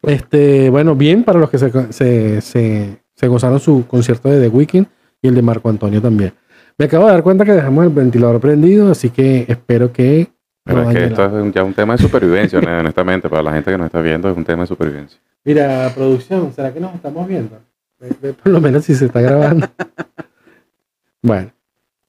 este, 0.02 0.70
bueno, 0.70 0.94
bien 0.94 1.24
para 1.24 1.38
los 1.38 1.50
que 1.50 1.58
se, 1.58 1.70
se, 1.92 2.40
se, 2.40 2.96
se 3.14 3.28
gozaron 3.28 3.58
su 3.60 3.86
concierto 3.86 4.28
de 4.28 4.40
The 4.40 4.48
Weeknd 4.48 4.86
y 5.20 5.28
el 5.28 5.34
de 5.34 5.42
Marco 5.42 5.68
Antonio 5.68 6.00
también. 6.00 6.32
Me 6.78 6.86
acabo 6.86 7.06
de 7.06 7.12
dar 7.12 7.22
cuenta 7.22 7.44
que 7.44 7.52
dejamos 7.52 7.84
el 7.84 7.90
ventilador 7.90 8.40
prendido, 8.40 8.90
así 8.90 9.10
que 9.10 9.44
espero 9.48 9.92
que 9.92 10.28
Pero 10.64 10.84
no 10.84 10.90
es 10.90 10.96
que 10.96 11.04
esto 11.04 11.26
es 11.26 11.32
un- 11.32 11.52
ya 11.52 11.62
un 11.64 11.74
tema 11.74 11.94
de 11.96 12.02
supervivencia, 12.02 12.58
honestamente. 12.58 13.28
Para 13.28 13.42
la 13.42 13.52
gente 13.52 13.70
que 13.70 13.76
nos 13.76 13.86
está 13.86 14.00
viendo, 14.00 14.30
es 14.30 14.36
un 14.36 14.44
tema 14.44 14.62
de 14.62 14.66
supervivencia. 14.68 15.18
Mira, 15.44 15.90
producción, 15.94 16.52
¿será 16.54 16.72
que 16.72 16.80
nos 16.80 16.94
estamos 16.94 17.26
viendo? 17.28 17.58
Ve- 18.00 18.16
ve 18.20 18.32
por 18.32 18.50
lo 18.52 18.60
menos 18.60 18.84
si 18.84 18.94
se 18.94 19.06
está 19.06 19.20
grabando. 19.20 19.66
bueno, 21.22 21.50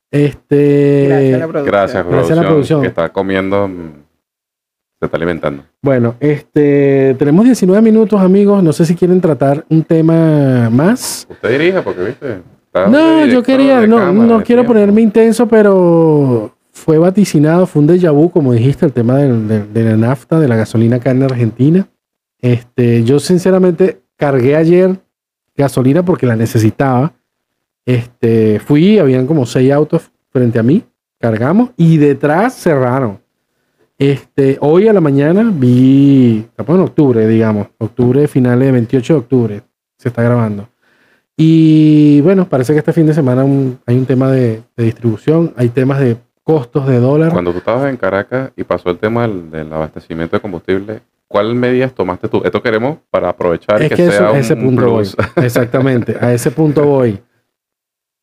Este, 0.10 1.06
Gracias 1.08 1.34
a 1.36 1.38
la 1.39 1.47
producción. 1.47 1.65
Gracias, 1.71 2.06
Gracias 2.08 2.32
a 2.38 2.41
la 2.41 2.47
producción. 2.47 2.82
Que 2.82 2.88
está 2.88 3.10
comiendo, 3.13 3.67
mm, 3.67 3.91
se 4.99 5.06
está 5.06 5.17
alimentando. 5.17 5.63
Bueno, 5.82 6.15
este, 6.19 7.15
tenemos 7.17 7.45
19 7.45 7.82
minutos, 7.82 8.19
amigos. 8.19 8.62
No 8.63 8.73
sé 8.73 8.86
si 8.86 8.95
quieren 8.95 9.21
tratar 9.21 9.65
un 9.69 9.84
tema 9.84 10.69
más. 10.69 11.27
Usted 11.30 11.49
dirija, 11.60 11.82
porque 11.84 12.04
viste. 12.04 12.41
Está 12.65 12.88
No, 12.88 13.25
yo 13.25 13.41
quería, 13.43 13.86
no, 13.88 13.97
cámara, 13.97 14.13
no 14.30 14.43
quiero 14.43 14.62
tiempo. 14.62 14.67
ponerme 14.73 15.01
intenso, 15.01 15.47
pero 15.47 16.56
fue 16.71 16.97
vaticinado, 16.97 17.65
fue 17.67 17.82
un 17.82 17.88
déjà 17.89 18.12
vu, 18.13 18.30
como 18.30 18.54
dijiste, 18.54 18.86
el 18.86 18.93
tema 18.93 19.17
del- 19.17 19.47
del- 19.47 19.73
de 19.73 19.84
la 19.84 19.97
nafta, 19.97 20.39
de 20.39 20.47
la 20.47 20.56
gasolina 20.56 20.97
acá 20.97 21.12
en 21.12 21.23
Argentina. 21.23 21.88
Este, 22.39 23.04
yo 23.04 23.19
sinceramente 23.19 24.01
cargué 24.17 24.56
ayer 24.56 24.99
gasolina 25.56 26.04
porque 26.04 26.26
la 26.26 26.36
necesitaba. 26.36 27.14
Este, 27.86 28.60
fui, 28.60 29.00
habían 29.00 29.28
como 29.28 29.46
seis 29.46 29.72
autos 29.72 30.12
frente 30.30 30.60
a 30.60 30.64
mí, 30.64 30.84
cargamos 31.20 31.72
y 31.78 31.98
detrás 31.98 32.56
cerraron. 32.56 33.20
Este, 33.98 34.58
hoy 34.62 34.88
a 34.88 34.94
la 34.94 35.02
mañana 35.02 35.52
vi, 35.54 36.46
en 36.58 36.80
octubre, 36.80 37.28
digamos, 37.28 37.68
octubre, 37.78 38.28
finales, 38.28 38.72
28 38.72 39.14
de 39.14 39.20
octubre, 39.20 39.62
se 39.98 40.10
está 40.10 40.24
grabando. 40.24 40.68
Y 41.38 42.22
bueno, 42.22 42.48
parece 42.48 42.74
que 42.74 42.80
este 42.80 42.94
fin 42.94 43.06
de 43.06 43.14
semana 43.14 43.44
hay 43.86 43.98
un 43.98 44.06
tema 44.06 44.32
de, 44.32 44.64
de 44.76 44.84
distribución, 44.84 45.54
hay 45.56 45.70
temas 45.70 46.00
de 46.00 46.18
costos 46.44 46.88
de 46.88 47.00
dólar. 47.00 47.32
Cuando 47.32 47.52
tú 47.52 47.60
estabas 47.60 47.90
en 47.90 47.98
Caracas 47.98 48.52
y 48.56 48.64
pasó 48.64 48.90
el 48.90 48.98
tema 48.98 49.28
del 49.28 49.72
abastecimiento 49.72 50.36
de 50.36 50.42
combustible, 50.42 51.02
¿cuál 51.32 51.56
medidas 51.56 51.94
tomaste 51.96 52.28
tú? 52.28 52.41
Esto 52.44 52.62
queremos 52.62 52.98
para 53.10 53.30
aprovechar 53.30 53.82
Es 53.82 53.89
que, 53.89 53.96
que 53.96 54.04
eso- 54.08 54.12
sea 54.17 54.28
a 54.28 54.32
un 54.32 54.38
ese 54.38 54.56
punto 54.56 54.89
voy. 54.91 55.08
Exactamente, 55.38 56.17
a 56.20 56.34
ese 56.34 56.52
punto 56.52 56.84
voy. 56.84 57.20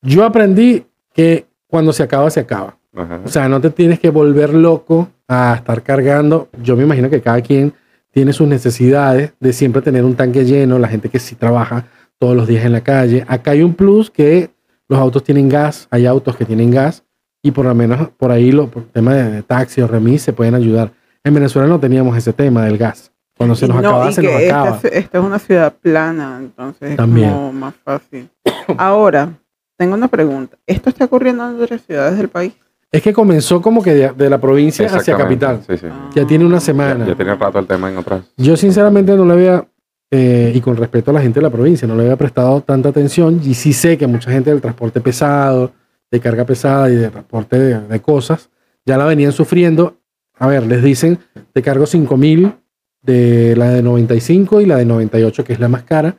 Yo 0.03 0.25
aprendí 0.25 0.85
que 1.13 1.47
cuando 1.67 1.93
se 1.93 2.03
acaba, 2.03 2.31
se 2.31 2.41
acaba. 2.41 2.77
Ajá. 2.95 3.21
O 3.25 3.29
sea, 3.29 3.49
no 3.49 3.61
te 3.61 3.71
tienes 3.71 3.99
que 3.99 4.11
volver 4.11 4.55
loco 4.55 5.09
a 5.27 5.55
estar 5.57 5.83
cargando. 5.83 6.49
Yo 6.63 6.77
me 6.77 6.85
imagino 6.85 7.11
que 7.11 7.21
cada 7.21 7.41
quien 7.41 7.73
tiene 8.11 8.33
sus 8.33 8.49
necesidades 8.49 9.33
de 9.41 9.53
siempre 9.53 9.83
tener 9.83 10.05
un 10.05 10.15
tanque 10.15 10.45
lleno, 10.45 10.79
la 10.79 10.89
gente 10.89 11.09
que 11.09 11.19
sí 11.19 11.35
trabaja 11.35 11.87
todos 12.19 12.37
los 12.37 12.47
días 12.49 12.65
en 12.65 12.73
la 12.73 12.81
calle. 12.83 13.25
Acá 13.29 13.53
hay 13.53 13.63
un 13.63 13.75
plus 13.75 14.11
que 14.11 14.51
los 14.89 14.99
autos 14.99 15.23
tienen 15.25 15.49
gas, 15.49 15.87
hay 15.91 16.07
autos 16.07 16.37
que 16.37 16.45
tienen 16.45 16.71
gas 16.71 17.05
y 17.43 17.51
por 17.51 17.67
lo 17.67 17.75
menos 17.75 18.09
por 18.17 18.31
ahí, 18.33 18.51
lo, 18.53 18.69
por 18.69 18.85
tema 18.85 19.15
de, 19.15 19.31
de 19.31 19.43
taxi 19.43 19.81
o 19.83 19.87
remis, 19.87 20.23
se 20.23 20.33
pueden 20.33 20.55
ayudar. 20.55 20.93
En 21.25 21.35
Venezuela 21.35 21.69
no 21.69 21.79
teníamos 21.81 22.17
ese 22.17 22.33
tema 22.33 22.65
del 22.65 22.79
gas. 22.79 23.13
Cuando 23.37 23.55
se 23.55 23.69
nos 23.69 23.81
no, 23.83 23.89
acaba, 23.89 24.11
y 24.11 24.13
se 24.13 24.21
que 24.21 24.33
nos 24.33 24.41
esta, 24.43 24.63
acaba. 24.63 24.77
es- 24.79 24.85
esta 24.85 25.19
es 25.19 25.25
una 25.25 25.39
ciudad 25.39 25.73
plana, 25.81 26.39
entonces 26.41 26.97
También. 26.97 27.29
es 27.29 27.35
como 27.35 27.53
más 27.53 27.75
fácil. 27.85 28.29
Ahora, 28.77 29.31
tengo 29.77 29.95
una 29.95 30.09
pregunta. 30.09 30.57
¿Esto 30.67 30.89
está 30.91 31.05
ocurriendo 31.05 31.49
en 31.49 31.61
otras 31.63 31.83
ciudades 31.83 32.19
del 32.19 32.29
país? 32.29 32.53
Es 32.91 33.03
que 33.03 33.13
comenzó 33.13 33.61
como 33.63 33.83
que 33.83 33.95
de, 33.95 34.11
de 34.13 34.31
la 34.31 34.41
provincia 34.41 34.87
hacia 34.87 35.17
capital. 35.17 35.61
Sí, 35.69 35.77
sí. 35.77 35.87
Ah. 35.91 36.11
Ya 36.15 36.27
tiene 36.27 36.45
una 36.47 36.57
Ya, 36.57 36.61
semana. 36.61 37.07
ya 37.07 37.15
tenía 37.15 37.35
rato 37.35 37.59
el 37.59 37.67
tema 37.67 37.91
en 37.91 37.99
otras. 37.99 38.23
Yo 38.37 38.57
sinceramente 38.57 39.15
no 39.15 39.25
le 39.27 39.33
había, 39.35 39.69
eh, 40.11 40.53
y 40.55 40.61
con 40.61 40.77
respeto 40.77 41.11
a 41.11 41.15
la 41.15 41.21
gente 41.21 41.39
de 41.39 41.43
la 41.45 41.51
provincia, 41.51 41.87
no 41.87 41.95
le 41.95 42.03
había 42.05 42.17
prestado 42.17 42.61
tanta 42.63 42.89
atención 42.89 43.41
y 43.45 43.55
sí 43.55 43.73
sé 43.73 43.99
que 43.99 44.07
mucha 44.07 44.31
gente 44.31 44.51
del 44.51 44.61
transporte 44.63 45.01
pesado, 45.01 45.71
de 46.11 46.19
carga 46.19 46.45
pesada 46.45 46.89
y 46.91 46.95
de 46.97 47.11
transporte 47.11 47.59
de, 47.59 47.81
de 47.83 48.01
cosas, 48.01 48.49
ya 48.87 48.97
la 48.97 49.05
venían 49.05 49.33
sufriendo. 49.33 49.98
A 50.39 50.47
ver, 50.47 50.67
les 50.67 50.83
dicen, 50.83 51.19
te 51.53 51.63
cargo 51.63 51.87
5000 51.87 52.55
de 53.03 53.57
la 53.57 53.71
de 53.71 53.83
95 53.83 54.61
y 54.61 54.67
la 54.67 54.77
de 54.77 54.85
98, 54.85 55.45
que 55.45 55.53
es 55.53 55.61
la 55.61 55.69
más 55.69 55.83
cara. 55.85 56.17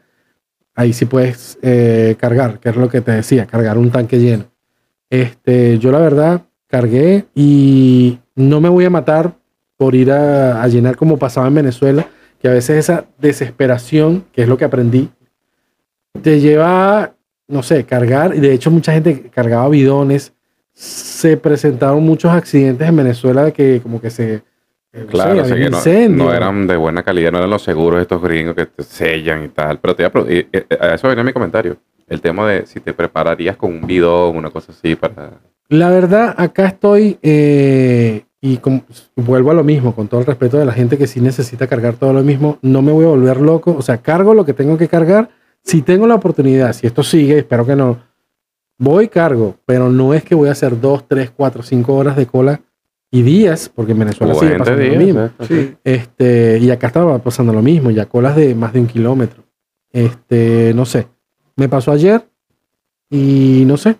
Ahí 0.75 0.93
sí 0.93 1.05
puedes 1.05 1.58
eh, 1.62 2.15
cargar, 2.19 2.60
que 2.60 2.69
es 2.69 2.75
lo 2.75 2.89
que 2.89 3.01
te 3.01 3.12
decía, 3.12 3.45
cargar 3.45 3.77
un 3.77 3.91
tanque 3.91 4.19
lleno. 4.19 4.45
Este, 5.10 5.79
yo 5.79 5.91
la 5.91 5.99
verdad 5.99 6.43
cargué 6.67 7.25
y 7.34 8.19
no 8.36 8.62
me 8.62 8.69
voy 8.69 8.86
a 8.86 8.89
matar 8.89 9.38
por 9.77 9.95
ir 9.95 10.12
a, 10.12 10.62
a 10.62 10.67
llenar 10.67 10.95
como 10.95 11.17
pasaba 11.17 11.47
en 11.47 11.55
Venezuela, 11.55 12.08
que 12.39 12.47
a 12.47 12.51
veces 12.51 12.77
esa 12.77 13.05
desesperación, 13.17 14.25
que 14.32 14.43
es 14.43 14.47
lo 14.47 14.58
que 14.58 14.65
aprendí, 14.65 15.10
te 16.21 16.39
lleva 16.39 17.15
no 17.49 17.63
sé, 17.63 17.84
cargar, 17.84 18.36
y 18.36 18.39
de 18.39 18.53
hecho 18.53 18.69
mucha 18.69 18.93
gente 18.93 19.29
cargaba 19.34 19.67
bidones, 19.69 20.34
se 20.73 21.38
presentaron 21.38 22.03
muchos 22.03 22.32
accidentes 22.32 22.88
en 22.88 22.95
Venezuela 22.95 23.51
que 23.51 23.79
como 23.82 23.99
que 23.99 24.10
se... 24.10 24.34
eh, 24.36 24.41
no 24.93 25.08
Claro, 25.08 25.36
sé, 25.36 25.41
o 25.41 25.45
sea 25.45 25.53
había 25.55 25.65
que 25.69 26.10
no, 26.10 26.25
no 26.25 26.34
eran 26.34 26.67
de 26.67 26.77
buena 26.77 27.03
calidad, 27.03 27.32
no 27.32 27.38
eran 27.39 27.49
los 27.49 27.62
seguros 27.63 28.01
estos 28.01 28.21
gringos 28.21 28.55
que 28.55 28.65
te 28.65 28.84
sellan 28.84 29.45
y 29.45 29.49
tal. 29.49 29.79
Pero 29.79 29.95
te 29.95 30.03
iba 30.03 30.12
a, 30.13 30.32
y- 30.32 30.47
y- 30.51 30.75
a 30.79 30.95
eso 30.95 31.08
venía 31.08 31.23
mi 31.23 31.34
comentario. 31.34 31.77
El 32.08 32.21
tema 32.21 32.47
de 32.49 32.65
si 32.65 32.79
te 32.79 32.93
prepararías 32.93 33.55
con 33.55 33.71
un 33.73 33.86
bidón, 33.86 34.36
una 34.38 34.49
cosa 34.49 34.71
así 34.71 34.95
para... 34.95 35.32
La 35.67 35.89
verdad, 35.91 36.34
acá 36.38 36.65
estoy 36.65 37.19
eh, 37.21 38.23
y 38.41 38.58
com- 38.58 38.82
vuelvo 39.15 39.51
a 39.51 39.53
lo 39.53 39.63
mismo, 39.63 39.93
con 39.93 40.08
todo 40.08 40.21
el 40.21 40.25
respeto 40.25 40.58
de 40.58 40.65
la 40.65 40.71
gente 40.73 40.97
que 40.97 41.05
sí 41.05 41.21
necesita 41.21 41.67
cargar 41.67 41.93
todo 41.95 42.12
lo 42.13 42.23
mismo, 42.23 42.58
no 42.63 42.82
me 42.82 42.91
voy 42.91 43.05
a 43.05 43.10
volver 43.10 43.39
loco, 43.39 43.75
o 43.77 43.82
sea, 43.84 43.97
cargo 43.97 44.34
lo 44.34 44.43
que 44.45 44.53
tengo 44.53 44.75
que 44.77 44.88
cargar, 44.88 45.29
si 45.63 45.84
tengo 45.84 46.08
la 46.08 46.15
oportunidad, 46.15 46.73
si 46.73 46.88
esto 46.88 47.03
sigue, 47.03 47.38
espero 47.38 47.67
que 47.67 47.75
no, 47.75 47.99
voy 48.80 49.08
cargo, 49.10 49.56
pero 49.65 49.89
no 49.92 50.13
es 50.15 50.24
que 50.24 50.34
voy 50.34 50.50
a 50.50 50.54
hacer 50.54 50.80
dos, 50.82 51.08
tres, 51.08 51.30
cuatro, 51.30 51.62
cinco 51.62 51.96
horas 51.96 52.15
de 52.15 52.26
cola 52.26 52.62
y 53.12 53.22
días, 53.22 53.72
porque 53.74 53.92
en 53.92 54.00
Venezuela 54.00 54.34
sigue 54.36 54.58
pasando 54.58 54.82
lo 54.82 54.89
días, 54.89 55.04
mismo. 55.04 55.20
exacto, 55.22 55.46
Sí. 55.46 55.76
Este, 55.84 56.58
y 56.60 56.72
acá 56.72 56.88
estaba 56.88 57.20
pasando 57.20 57.54
lo 57.54 57.62
mismo, 57.62 57.92
ya 57.92 58.06
colas 58.08 58.36
de 58.36 58.56
más 58.56 58.74
de 58.74 58.80
un 58.80 58.88
kilómetro. 58.88 59.44
Este, 59.92 60.74
no 60.76 60.86
sé. 60.86 61.08
Me 61.56 61.68
pasó 61.70 61.92
ayer 61.92 62.24
y 63.10 63.63
no 63.65 63.78
sé. 63.78 63.98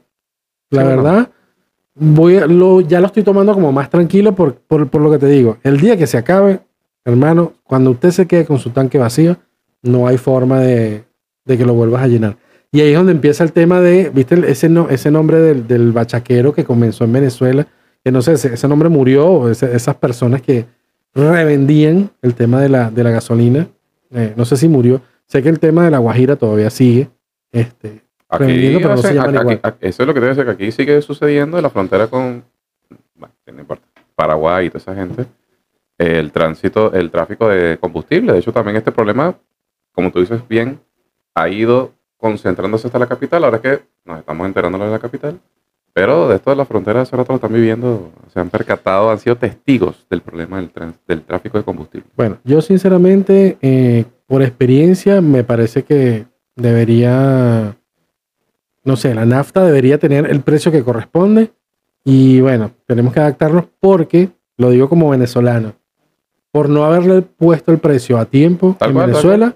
La 0.70 0.84
Sí, 0.84 0.88
verdad, 0.88 1.30
voy 1.96 2.38
a- 2.38 2.46
lo, 2.46 2.82
ya 2.82 3.00
lo 3.00 3.08
estoy 3.08 3.24
tomando 3.24 3.54
como 3.54 3.72
más 3.72 3.90
tranquilo 3.90 4.36
por, 4.36 4.56
por, 4.56 4.88
por 4.88 5.02
lo 5.02 5.12
que 5.12 5.18
te 5.18 5.28
digo. 5.28 5.58
El 5.64 5.80
día 5.80 5.98
que 5.98 6.06
se 6.08 6.18
acabe, 6.18 6.60
hermano, 7.04 7.54
cuando 7.64 7.92
usted 7.92 8.12
se 8.12 8.28
quede 8.28 8.46
con 8.46 8.60
su 8.60 8.70
tanque 8.70 8.98
vacío, 9.00 9.38
no 9.82 10.08
hay 10.08 10.18
forma 10.18 10.60
de, 10.60 11.04
de 11.46 11.58
que 11.58 11.66
lo 11.66 11.74
vuelvas 11.74 12.04
a 12.04 12.08
llenar. 12.08 12.38
Y 12.72 12.82
ahí 12.82 12.90
es 12.92 12.98
donde 12.98 13.14
empieza 13.14 13.44
el 13.44 13.52
tema 13.52 13.82
de, 13.82 14.10
¿viste 14.12 14.36
ese, 14.52 14.70
no, 14.70 14.90
ese 14.90 15.10
nombre 15.12 15.40
del, 15.40 15.68
del 15.68 15.92
bachaquero 15.92 16.54
que 16.54 16.64
comenzó 16.64 17.04
en 17.04 17.14
Venezuela? 17.14 17.66
Que 18.04 18.12
no 18.12 18.22
sé, 18.22 18.34
ese, 18.34 18.54
ese 18.54 18.68
nombre 18.68 18.90
murió, 18.90 19.50
ese- 19.50 19.76
esas 19.76 19.96
personas 19.96 20.42
que 20.42 20.66
revendían 21.14 22.12
el 22.22 22.36
tema 22.36 22.62
de 22.62 22.70
la, 22.70 22.92
de 22.92 23.04
la 23.04 23.10
gasolina. 23.12 23.68
Eh, 24.12 24.34
no 24.36 24.46
sé 24.46 24.58
si 24.58 24.68
murió. 24.68 25.02
Sé 25.26 25.42
que 25.44 25.50
el 25.50 25.60
tema 25.60 25.84
de 25.86 25.92
la 25.92 25.98
Guajira 26.00 26.36
todavía 26.36 26.70
sigue. 26.70 27.10
Este, 27.52 28.02
Aquí, 28.32 28.76
pero 28.78 28.90
no 28.96 28.98
se 28.98 29.20
aquí- 29.20 29.30
igual. 29.36 29.60
aquí- 29.64 29.78
eso 29.82 30.04
es 30.04 30.08
lo 30.08 30.14
que 30.14 30.20
te 30.20 30.26
decir, 30.28 30.46
que 30.46 30.52
aquí 30.52 30.72
sigue 30.72 31.02
sucediendo 31.02 31.58
en 31.58 31.64
la 31.64 31.70
frontera 31.72 32.08
con 32.08 32.44
bueno, 33.16 33.34
no 33.52 33.60
importa, 33.60 33.84
Paraguay 34.16 34.68
y 34.68 34.70
toda 34.70 34.80
esa 34.80 34.96
gente. 34.96 35.26
El 35.98 36.32
tránsito, 36.32 36.94
el 36.94 37.10
tráfico 37.12 37.50
de 37.50 37.78
combustible. 37.80 38.32
De 38.34 38.40
hecho, 38.40 38.54
también 38.54 38.78
este 38.78 38.92
problema, 38.92 39.36
como 39.92 40.12
tú 40.12 40.20
dices 40.20 40.42
bien, 40.48 40.80
ha 41.34 41.50
ido 41.50 41.92
concentrándose 42.20 42.88
hasta 42.88 43.00
la 43.00 43.08
capital. 43.08 43.44
Ahora 43.44 43.58
es 43.58 43.64
que 43.64 43.80
nos 44.06 44.20
estamos 44.20 44.46
enterándolo 44.46 44.86
de 44.86 44.92
la 44.92 45.00
capital. 45.00 45.40
Pero 45.94 46.28
de 46.28 46.36
esto 46.36 46.52
de 46.52 46.56
la 46.56 46.66
frontera 46.66 47.02
hace 47.02 47.16
rato 47.16 47.34
lo 47.34 47.38
están 47.38 47.54
viviendo, 47.54 48.12
se 48.32 48.40
han 48.40 48.50
percatado, 48.50 49.10
han 49.10 49.18
sido 49.18 49.36
testigos 49.36 50.06
del 50.10 50.22
problema 50.22 50.62
del, 51.08 51.24
tráfico 51.24 51.58
de 51.58 51.64
combustible. 51.64 52.08
bueno, 52.16 52.38
yo 52.44 52.62
sinceramente, 52.62 53.58
eh, 53.62 54.06
por 54.28 54.44
experiencia, 54.44 55.20
me 55.20 55.44
parece 55.44 55.84
que 55.84 56.28
debería, 56.56 57.76
no 58.84 58.96
sé, 58.98 59.16
la 59.16 59.26
nafta 59.26 59.66
debería 59.66 59.98
tener 59.98 60.30
el 60.30 60.42
precio 60.42 60.72
que 60.72 60.84
corresponde. 60.84 61.52
Y 62.06 62.40
bueno, 62.40 62.72
tenemos 62.86 63.14
que 63.14 63.20
adaptarnos 63.20 63.66
porque, 63.80 64.30
lo 64.58 64.70
digo 64.70 64.90
como 64.90 65.10
venezolano, 65.10 65.74
por 66.52 66.70
no 66.70 66.86
haberle 66.86 67.24
puesto 67.24 67.72
el 67.72 67.80
precio 67.80 68.18
a 68.18 68.26
tiempo 68.26 68.76
Tal 68.78 68.90
en 68.90 68.96
cual, 68.96 69.08
Venezuela, 69.08 69.56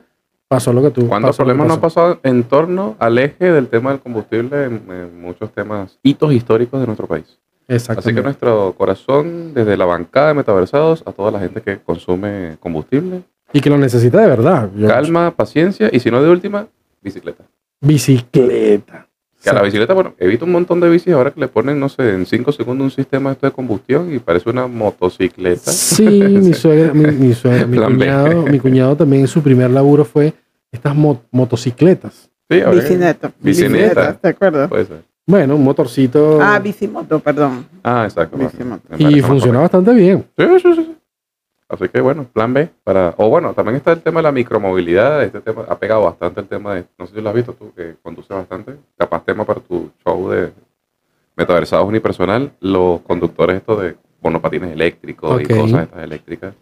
pasó 0.54 0.74
lo 0.74 0.82
que 0.82 0.92
tú. 0.92 1.08
¿Cuántos 1.08 1.36
problemas 1.38 1.68
no 1.68 1.74
han 1.76 1.82
pasado 1.82 2.20
en 2.24 2.44
torno 2.44 2.96
al 3.00 3.18
eje 3.18 3.52
del 3.52 3.68
tema 3.68 3.92
del 3.92 4.00
combustible 4.00 4.66
en, 4.66 4.82
en 4.90 5.22
muchos 5.22 5.52
temas, 5.52 5.98
hitos 6.04 6.32
históricos 6.34 6.80
de 6.80 6.86
nuestro 6.86 7.08
país? 7.08 7.26
Así 7.28 7.68
que 7.68 7.76
Exactamente. 7.76 8.22
nuestro 8.24 8.74
corazón, 8.78 9.54
desde 9.54 9.78
la 9.78 9.86
bancada 9.86 10.28
de 10.30 10.34
Metaversados, 10.34 11.02
a 11.06 11.12
toda 11.14 11.32
la 11.32 11.40
gente 11.40 11.62
que 11.62 11.80
consume 11.80 12.58
combustible, 12.60 13.24
Y 13.54 13.62
que 13.62 13.70
lo 13.70 13.78
necesita 13.78 14.20
de 14.22 14.28
verdad. 14.28 14.70
Yo- 14.76 14.88
calma, 14.88 15.32
paciencia 15.32 15.90
y 15.92 16.00
si 16.00 16.10
no 16.12 16.22
de 16.22 16.30
última, 16.30 16.68
bicicleta. 17.02 17.44
Bicicleta. 17.82 19.08
Que 19.44 19.50
a 19.50 19.54
la 19.54 19.62
bicicleta, 19.62 19.94
bueno, 19.94 20.14
he 20.20 20.28
visto 20.28 20.46
un 20.46 20.52
montón 20.54 20.80
de 20.80 20.90
bicis 20.90 21.14
ahora 21.14 21.32
que 21.32 21.40
le 21.42 21.50
ponen, 21.50 21.78
no 21.80 21.90
sé, 21.90 22.14
en 22.14 22.26
5 22.26 22.52
segundos 22.54 22.86
un 22.86 22.92
sistema 22.92 23.32
esto 23.34 23.46
de 23.46 23.52
combustión 23.52 24.14
y 24.14 24.20
parece 24.20 24.50
una 24.50 24.68
motocicleta. 24.68 25.70
Sí, 25.72 26.04
mi 26.06 26.54
suegra, 26.54 26.94
mi, 26.94 27.06
mi 27.12 27.34
suegra- 27.34 27.66
mi 27.68 27.78
cuñado, 27.78 28.44
mi 28.44 28.60
cuñado 28.60 28.96
también 28.96 29.28
su 29.28 29.42
primer 29.42 29.70
laburo 29.70 30.06
fue 30.06 30.34
estas 30.74 30.94
mo- 30.96 31.22
motocicletas. 31.32 32.30
Sí, 32.50 32.60
a 32.60 32.70
ver, 32.70 32.76
Bicineto. 32.82 33.32
Bicineta. 33.40 34.14
¿te 34.16 34.28
acuerdas? 34.30 34.68
Puede 34.70 34.86
ser. 34.86 35.04
Bueno, 35.26 35.56
un 35.56 35.64
motorcito 35.64 36.40
Ah, 36.42 36.60
bicimoto, 36.60 37.20
perdón. 37.20 37.66
Ah, 37.82 38.04
exacto. 38.04 38.38
Bicimoto. 38.38 38.84
y 38.98 39.22
funciona 39.22 39.60
bastante 39.62 39.94
bien. 39.94 40.26
Sí, 40.38 40.46
sí, 40.46 40.60
sí, 40.60 40.76
sí. 40.76 40.98
Así 41.70 41.88
que 41.90 42.02
bueno, 42.02 42.26
plan 42.26 42.54
B 42.54 42.70
para. 42.84 43.14
O 43.18 43.30
bueno, 43.30 43.54
también 43.54 43.78
está 43.78 43.94
el 43.94 44.02
tema 44.02 44.20
de 44.20 44.24
la 44.24 44.32
micromovilidad. 44.34 45.24
Este 45.24 45.40
tema 45.40 45.64
ha 45.70 45.80
pegado 45.80 46.04
bastante 46.04 46.42
el 46.42 46.48
tema 46.48 46.76
de. 46.76 46.86
No 47.00 47.08
sé 47.08 47.16
si 47.16 47.22
lo 47.22 47.30
has 47.30 47.36
visto 47.36 47.54
tú, 47.54 47.72
que 47.74 47.96
conduce 48.04 48.34
bastante. 48.34 48.76
Capaz 48.98 49.24
tema 49.24 49.46
para 49.46 49.62
tu 49.62 49.90
show 50.06 50.30
de 50.30 50.52
metaversados 51.36 51.88
unipersonal, 51.88 52.52
los 52.60 53.02
conductores 53.02 53.56
estos 53.58 53.82
de 53.82 53.96
monopatines 54.22 54.72
eléctricos 54.72 55.42
y 55.42 55.46
cosas 55.46 55.84
estas 55.84 56.04
eléctricas 56.04 56.54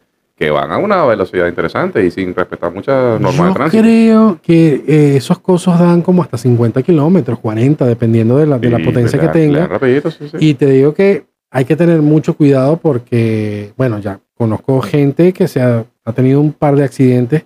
que 0.41 0.49
van 0.49 0.71
a 0.71 0.80
una 0.80 1.06
velocidad 1.06 1.47
interesante 1.47 2.04
y 2.04 2.10
sin 2.10 2.34
respetar 2.34 2.73
muchas 2.73 3.21
normas 3.21 3.38
de 3.38 3.47
Yo 3.47 3.54
tránsito. 3.54 3.84
creo 3.84 4.39
que 4.41 4.84
eh, 4.88 5.17
esos 5.17 5.38
cosos 5.38 5.77
dan 5.77 6.01
como 6.01 6.23
hasta 6.23 6.36
50 6.36 6.82
kilómetros, 6.82 7.38
40, 7.38 7.86
dependiendo 7.86 8.39
de 8.39 8.47
la, 8.47 8.58
de 8.58 8.71
la 8.71 8.80
potencia 8.80 9.19
que 9.19 9.27
tenga. 9.27 9.60
da 9.60 9.67
rapidito, 9.67 10.10
sí, 10.10 10.27
sí. 10.27 10.38
Y 10.39 10.56
te 10.56 10.65
digo 10.65 10.95
que 10.95 11.25
hay 11.51 11.65
que 11.65 11.75
tener 11.75 12.01
mucho 12.01 12.34
cuidado 12.34 12.77
porque, 12.77 13.71
bueno, 13.77 13.99
ya 13.99 14.19
conozco 14.34 14.82
gente 14.82 15.32
que 15.32 15.47
se 15.47 15.62
ha, 15.62 15.86
ha 16.06 16.13
tenido 16.13 16.41
un 16.41 16.54
par 16.54 16.75
de 16.75 16.86
accidentes. 16.86 17.45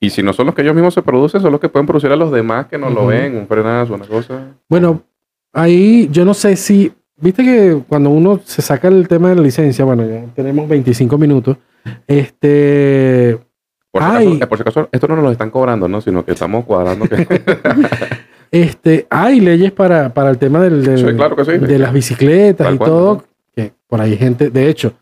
Y 0.00 0.08
si 0.08 0.22
no 0.22 0.32
son 0.32 0.46
los 0.46 0.54
que 0.54 0.62
ellos 0.62 0.74
mismos 0.74 0.94
se 0.94 1.02
producen, 1.02 1.42
son 1.42 1.52
los 1.52 1.60
que 1.60 1.68
pueden 1.68 1.86
producir 1.86 2.10
a 2.10 2.16
los 2.16 2.32
demás 2.32 2.68
que 2.68 2.78
no 2.78 2.88
lo 2.88 3.08
ven, 3.08 3.36
un 3.36 3.46
frenazo, 3.46 3.92
una 3.92 4.06
cosa. 4.06 4.54
Bueno, 4.66 5.02
ahí 5.52 6.08
yo 6.10 6.24
no 6.24 6.32
sé 6.32 6.56
si, 6.56 6.90
viste 7.20 7.42
que 7.44 7.82
cuando 7.88 8.10
uno 8.10 8.40
se 8.44 8.62
saca 8.62 8.88
el 8.88 9.06
tema 9.08 9.30
de 9.30 9.36
la 9.36 9.42
licencia, 9.42 9.84
bueno, 9.84 10.06
ya 10.06 10.24
tenemos 10.34 10.68
25 10.68 11.18
minutos, 11.18 11.56
este, 12.06 13.38
Por 13.90 14.02
si, 14.02 14.08
Ay. 14.08 14.26
acaso, 14.26 14.44
eh, 14.44 14.46
por 14.46 14.58
si 14.58 14.62
acaso, 14.62 14.88
esto 14.92 15.08
no 15.08 15.16
nos 15.16 15.24
lo 15.24 15.30
están 15.32 15.50
cobrando, 15.50 15.88
¿no? 15.88 16.00
Sino 16.00 16.24
que 16.24 16.32
estamos 16.32 16.64
cuadrando 16.64 17.06
que... 17.08 17.26
este, 18.50 19.06
hay 19.10 19.40
leyes 19.40 19.72
para, 19.72 20.12
para 20.12 20.30
el 20.30 20.38
tema 20.38 20.60
del, 20.60 20.84
del- 20.84 20.98
Sí, 20.98 21.16
claro 21.16 21.36
que 21.36 21.44
sí. 21.44 21.52
de 21.58 21.78
las 21.78 21.92
bicicletas 21.92 22.66
Tal 22.66 22.74
y 22.74 22.78
cual, 22.78 22.90
todo, 22.90 23.14
¿no? 23.14 23.24
que 23.54 23.72
por 23.86 24.00
ahí 24.00 24.16
gente, 24.16 24.50
de 24.50 24.68
hecho, 24.68 24.92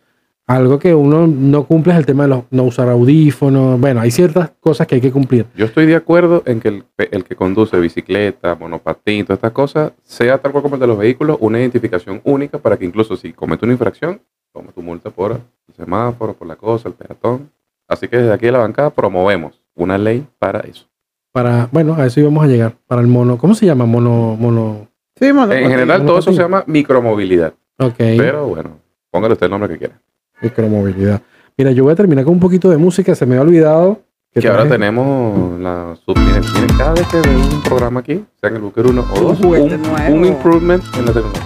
algo 0.47 0.79
que 0.79 0.95
uno 0.95 1.27
no 1.27 1.65
cumple 1.65 1.93
es 1.93 1.99
el 1.99 2.07
tema 2.07 2.23
de 2.25 2.29
los, 2.29 2.45
no 2.51 2.63
usar 2.65 2.89
audífonos, 2.89 3.81
bueno, 3.81 4.01
hay 4.01 4.11
ciertas 4.11 4.53
cosas 4.61 4.87
que 4.87 4.95
hay 4.97 5.01
que 5.01 5.11
cumplir. 5.11 5.47
Yo 5.57 5.65
estoy 5.67 5.87
de 5.87 5.97
acuerdo 5.97 6.43
en 6.47 6.61
que 6.61 6.69
el, 6.69 6.85
el 6.99 7.25
que 7.25 7.35
conduce 7.35 7.79
bicicleta, 7.81 8.55
monopatín, 8.55 9.25
todas 9.25 9.39
estas 9.39 9.53
cosas, 9.53 9.93
sea 10.05 10.39
tal 10.39 10.53
cual 10.53 10.63
como 10.63 10.77
el 10.77 10.81
de 10.81 10.87
los 10.87 10.99
vehículos, 10.99 11.37
una 11.41 11.59
identificación 11.59 12.21
única 12.25 12.59
para 12.59 12.77
que 12.77 12.85
incluso 12.85 13.17
si 13.17 13.33
comete 13.33 13.65
una 13.65 13.73
infracción, 13.75 14.21
tome 14.53 14.69
tu 14.73 14.83
multa 14.83 15.11
por 15.11 15.33
el 15.33 15.75
semáforo, 15.75 16.35
por 16.35 16.47
la 16.47 16.57
cosa, 16.57 16.89
el 16.89 16.95
peatón. 16.95 17.51
Así 17.89 18.07
que 18.09 18.17
desde 18.19 18.33
aquí 18.33 18.47
de 18.47 18.53
la 18.53 18.59
bancada 18.59 18.91
promovemos 18.91 19.61
una 19.75 19.99
ley 19.99 20.27
para 20.39 20.61
eso. 20.61 20.87
Para, 21.33 21.69
bueno, 21.73 21.95
a 21.95 22.07
eso 22.07 22.21
íbamos 22.21 22.43
a 22.45 22.47
llegar, 22.47 22.77
para 22.87 23.01
el 23.03 23.09
mono, 23.09 23.37
¿cómo 23.37 23.55
se 23.55 23.67
llama? 23.67 23.85
Mono, 23.85 24.37
mono, 24.39 24.89
Sí, 25.19 25.27
En 25.27 25.37
monopatín. 25.37 25.69
general 25.71 26.07
todo 26.07 26.19
eso 26.19 26.33
se 26.33 26.39
llama 26.41 26.63
micromovilidad, 26.67 27.53
ok. 27.79 27.95
pero 27.97 28.47
bueno, 28.47 28.79
póngale 29.11 29.33
usted 29.35 29.47
el 29.47 29.51
nombre 29.51 29.69
que 29.71 29.79
quiera. 29.79 30.01
Micromovilidad. 30.43 31.21
Mira, 31.59 31.71
yo 31.73 31.85
voy 31.85 31.93
a 31.93 31.97
terminar 31.97 32.25
con 32.25 32.35
un 32.35 32.41
poquito 32.41 32.69
de 32.71 32.77
música. 32.77 33.15
Se 33.15 33.25
me 33.27 33.37
ha 33.37 33.41
olvidado. 33.41 34.01
Que 34.33 34.47
ahora 34.49 34.65
traje- 34.65 34.75
tenemos 34.75 35.59
la. 35.61 35.95
Miren, 36.09 36.43
miren, 36.55 36.77
cada 36.77 36.93
vez 36.93 37.07
que 37.09 37.21
veo 37.23 37.39
un 37.39 37.63
programa 37.63 38.01
aquí, 38.01 38.23
sea 38.41 38.51
en 38.51 38.57
el 38.57 38.63
Booker 38.63 38.87
1 38.87 39.01
o 39.01 39.15
Un 39.19 39.23
2, 39.29 39.39
juguete 39.39 39.77
un, 39.77 40.19
un 40.19 40.25
improvement 40.27 40.83
en 40.99 41.07
la 41.07 41.13
tecnología, 41.13 41.43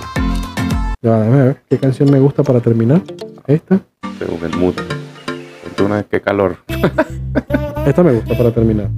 Ya, 1.00 1.18
déjame 1.20 1.42
ver 1.44 1.57
qué 1.68 1.79
canción 1.79 2.11
me 2.11 2.18
gusta 2.18 2.42
para 2.42 2.59
terminar. 2.61 3.00
Esta. 3.46 3.81
según 4.18 4.40
el 4.44 4.57
mood. 4.59 4.74
Entonces, 5.62 5.87
una 5.87 5.96
vez, 5.96 6.07
qué 6.11 6.20
calor. 6.20 6.57
Esta 7.87 8.03
me 8.03 8.12
gusta 8.12 8.37
para 8.37 8.50
terminar. 8.53 8.88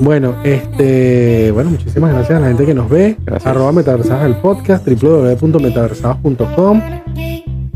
Bueno, 0.00 0.34
este, 0.42 1.52
bueno, 1.52 1.70
muchísimas 1.70 2.12
gracias 2.12 2.38
a 2.38 2.40
la 2.40 2.48
gente 2.48 2.66
que 2.66 2.74
nos 2.74 2.90
ve. 2.90 3.16
Gracias. 3.24 3.46
Arroba 3.46 3.70
Metaversados 3.70 4.24
el 4.26 4.34
podcast, 4.36 4.84
www.metaversados.com, 4.88 6.82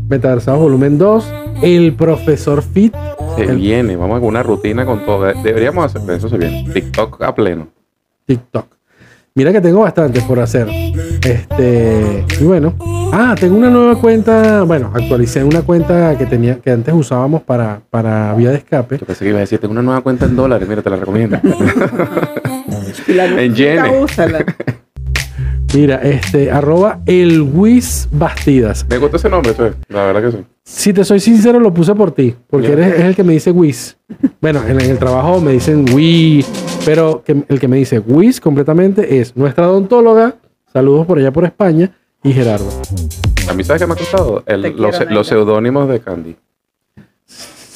Metaversados 0.09 0.59
volumen 0.61 0.97
2, 0.97 1.33
el 1.63 1.93
profesor 1.93 2.61
Fit, 2.61 2.93
Se 3.35 3.43
El- 3.43 3.57
viene, 3.57 3.95
vamos 3.95 4.21
a 4.21 4.25
una 4.25 4.41
rutina 4.43 4.85
con 4.85 5.05
todo. 5.05 5.25
Deberíamos 5.43 5.85
hacer, 5.95 6.09
eso 6.15 6.29
se 6.29 6.37
viene. 6.37 6.67
TikTok 6.73 7.21
a 7.23 7.35
pleno. 7.35 7.67
TikTok. 8.25 8.65
Mira 9.35 9.51
que 9.51 9.61
tengo 9.61 9.81
bastantes 9.81 10.23
por 10.23 10.39
hacer. 10.39 10.67
Este, 11.23 12.25
y 12.39 12.43
bueno. 12.43 12.73
Ah, 13.13 13.35
tengo 13.39 13.55
una 13.55 13.69
nueva 13.69 13.99
cuenta. 14.01 14.63
Bueno, 14.63 14.91
actualicé 14.93 15.43
una 15.43 15.61
cuenta 15.61 16.17
que 16.17 16.25
tenía, 16.25 16.59
que 16.59 16.71
antes 16.71 16.93
usábamos 16.93 17.43
para, 17.43 17.81
para 17.91 18.33
vía 18.33 18.49
de 18.49 18.57
escape. 18.57 18.97
Yo 18.97 19.05
pensé 19.05 19.23
que 19.25 19.29
iba 19.29 19.37
a 19.37 19.41
decir, 19.41 19.59
tengo 19.59 19.73
una 19.73 19.83
nueva 19.83 20.01
cuenta 20.01 20.25
en 20.25 20.35
dólares, 20.35 20.67
mira, 20.67 20.81
te 20.81 20.89
la 20.89 20.95
recomiendo. 20.95 21.37
En 23.09 23.55
yenes. 23.55 23.91
Mira, 25.75 25.95
este, 25.97 26.49
arroba 26.49 27.01
el 27.05 27.41
Wiz 27.41 28.07
Bastidas. 28.11 28.85
Me 28.89 28.97
gusta 28.97 29.17
ese 29.17 29.29
nombre. 29.29 29.53
La 29.89 30.05
verdad 30.05 30.21
que 30.23 30.37
sí. 30.37 30.43
Si 30.63 30.93
te 30.93 31.03
soy 31.03 31.19
sincero, 31.19 31.59
lo 31.59 31.73
puse 31.73 31.93
por 31.93 32.11
ti, 32.11 32.35
porque 32.49 32.71
eres 32.73 32.93
es 32.95 33.01
el 33.05 33.15
que 33.15 33.23
me 33.23 33.33
dice 33.33 33.51
Wiz. 33.51 33.97
Bueno, 34.41 34.61
en, 34.67 34.79
en 34.81 34.89
el 34.91 34.97
trabajo 34.97 35.39
me 35.41 35.51
dicen 35.53 35.85
Wiz, 35.93 36.47
pero 36.85 37.21
que- 37.25 37.43
el 37.47 37.59
que 37.59 37.67
me 37.67 37.77
dice 37.77 37.99
Wiz 37.99 38.39
completamente 38.39 39.19
es 39.19 39.35
nuestra 39.35 39.69
odontóloga. 39.69 40.35
Saludos 40.71 41.05
por 41.05 41.19
allá 41.19 41.31
por 41.31 41.45
España 41.45 41.91
y 42.23 42.31
Gerardo. 42.33 42.67
A 43.49 43.53
mí, 43.53 43.63
¿sabes 43.63 43.81
qué 43.81 43.87
me 43.87 43.93
ha 43.93 43.97
costado? 43.97 44.43
El- 44.45 44.75
los, 44.77 45.09
los 45.09 45.27
seudónimos 45.27 45.87
de 45.89 45.99
Candy. 45.99 46.35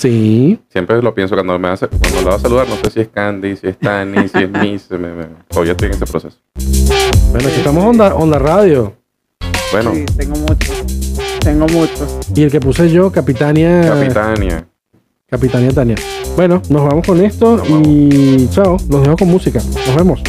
Sí, 0.02 0.60
Siempre 0.70 1.00
lo 1.00 1.14
pienso 1.14 1.36
cuando 1.36 1.60
me 1.60 1.68
hace, 1.68 1.88
cuando 1.88 2.22
lo 2.22 2.30
va 2.32 2.36
a 2.36 2.40
saludar, 2.40 2.68
no 2.68 2.76
sé 2.78 2.90
si 2.90 3.00
es 3.02 3.10
Candy, 3.10 3.56
si 3.56 3.68
es 3.68 3.78
Tani, 3.78 4.28
si 4.30 4.40
es 4.40 4.50
Miss. 4.62 4.90
Me, 4.90 4.98
me, 4.98 5.26
todavía 5.48 5.74
estoy 5.74 5.90
en 5.90 5.94
ese 5.94 6.06
proceso. 6.08 6.38
bueno, 7.32 7.48
aquí 7.48 7.58
estamos 7.58 7.86
onda, 7.86 8.16
onda 8.16 8.40
radio. 8.40 8.94
Bueno, 9.72 9.92
Sí, 9.94 10.06
tengo 10.18 10.36
muchos. 10.40 10.84
Tengo 11.42 11.68
muchos. 11.68 12.18
Y 12.36 12.42
el 12.42 12.50
que 12.52 12.60
puse 12.60 12.90
yo, 12.90 13.12
Capitania. 13.12 13.82
Capitania. 13.84 14.68
Capitania 15.30 15.72
Tania. 15.72 15.96
Bueno, 16.36 16.64
nos 16.70 16.84
vamos 16.84 17.06
con 17.06 17.24
esto 17.24 17.58
Nos 17.58 17.70
vamos. 17.70 17.88
y 17.88 18.50
chao. 18.50 18.78
Los 18.90 19.04
dejo 19.04 19.18
con 19.18 19.28
música. 19.28 19.62
Nos 19.86 19.96
vemos. 19.96 20.22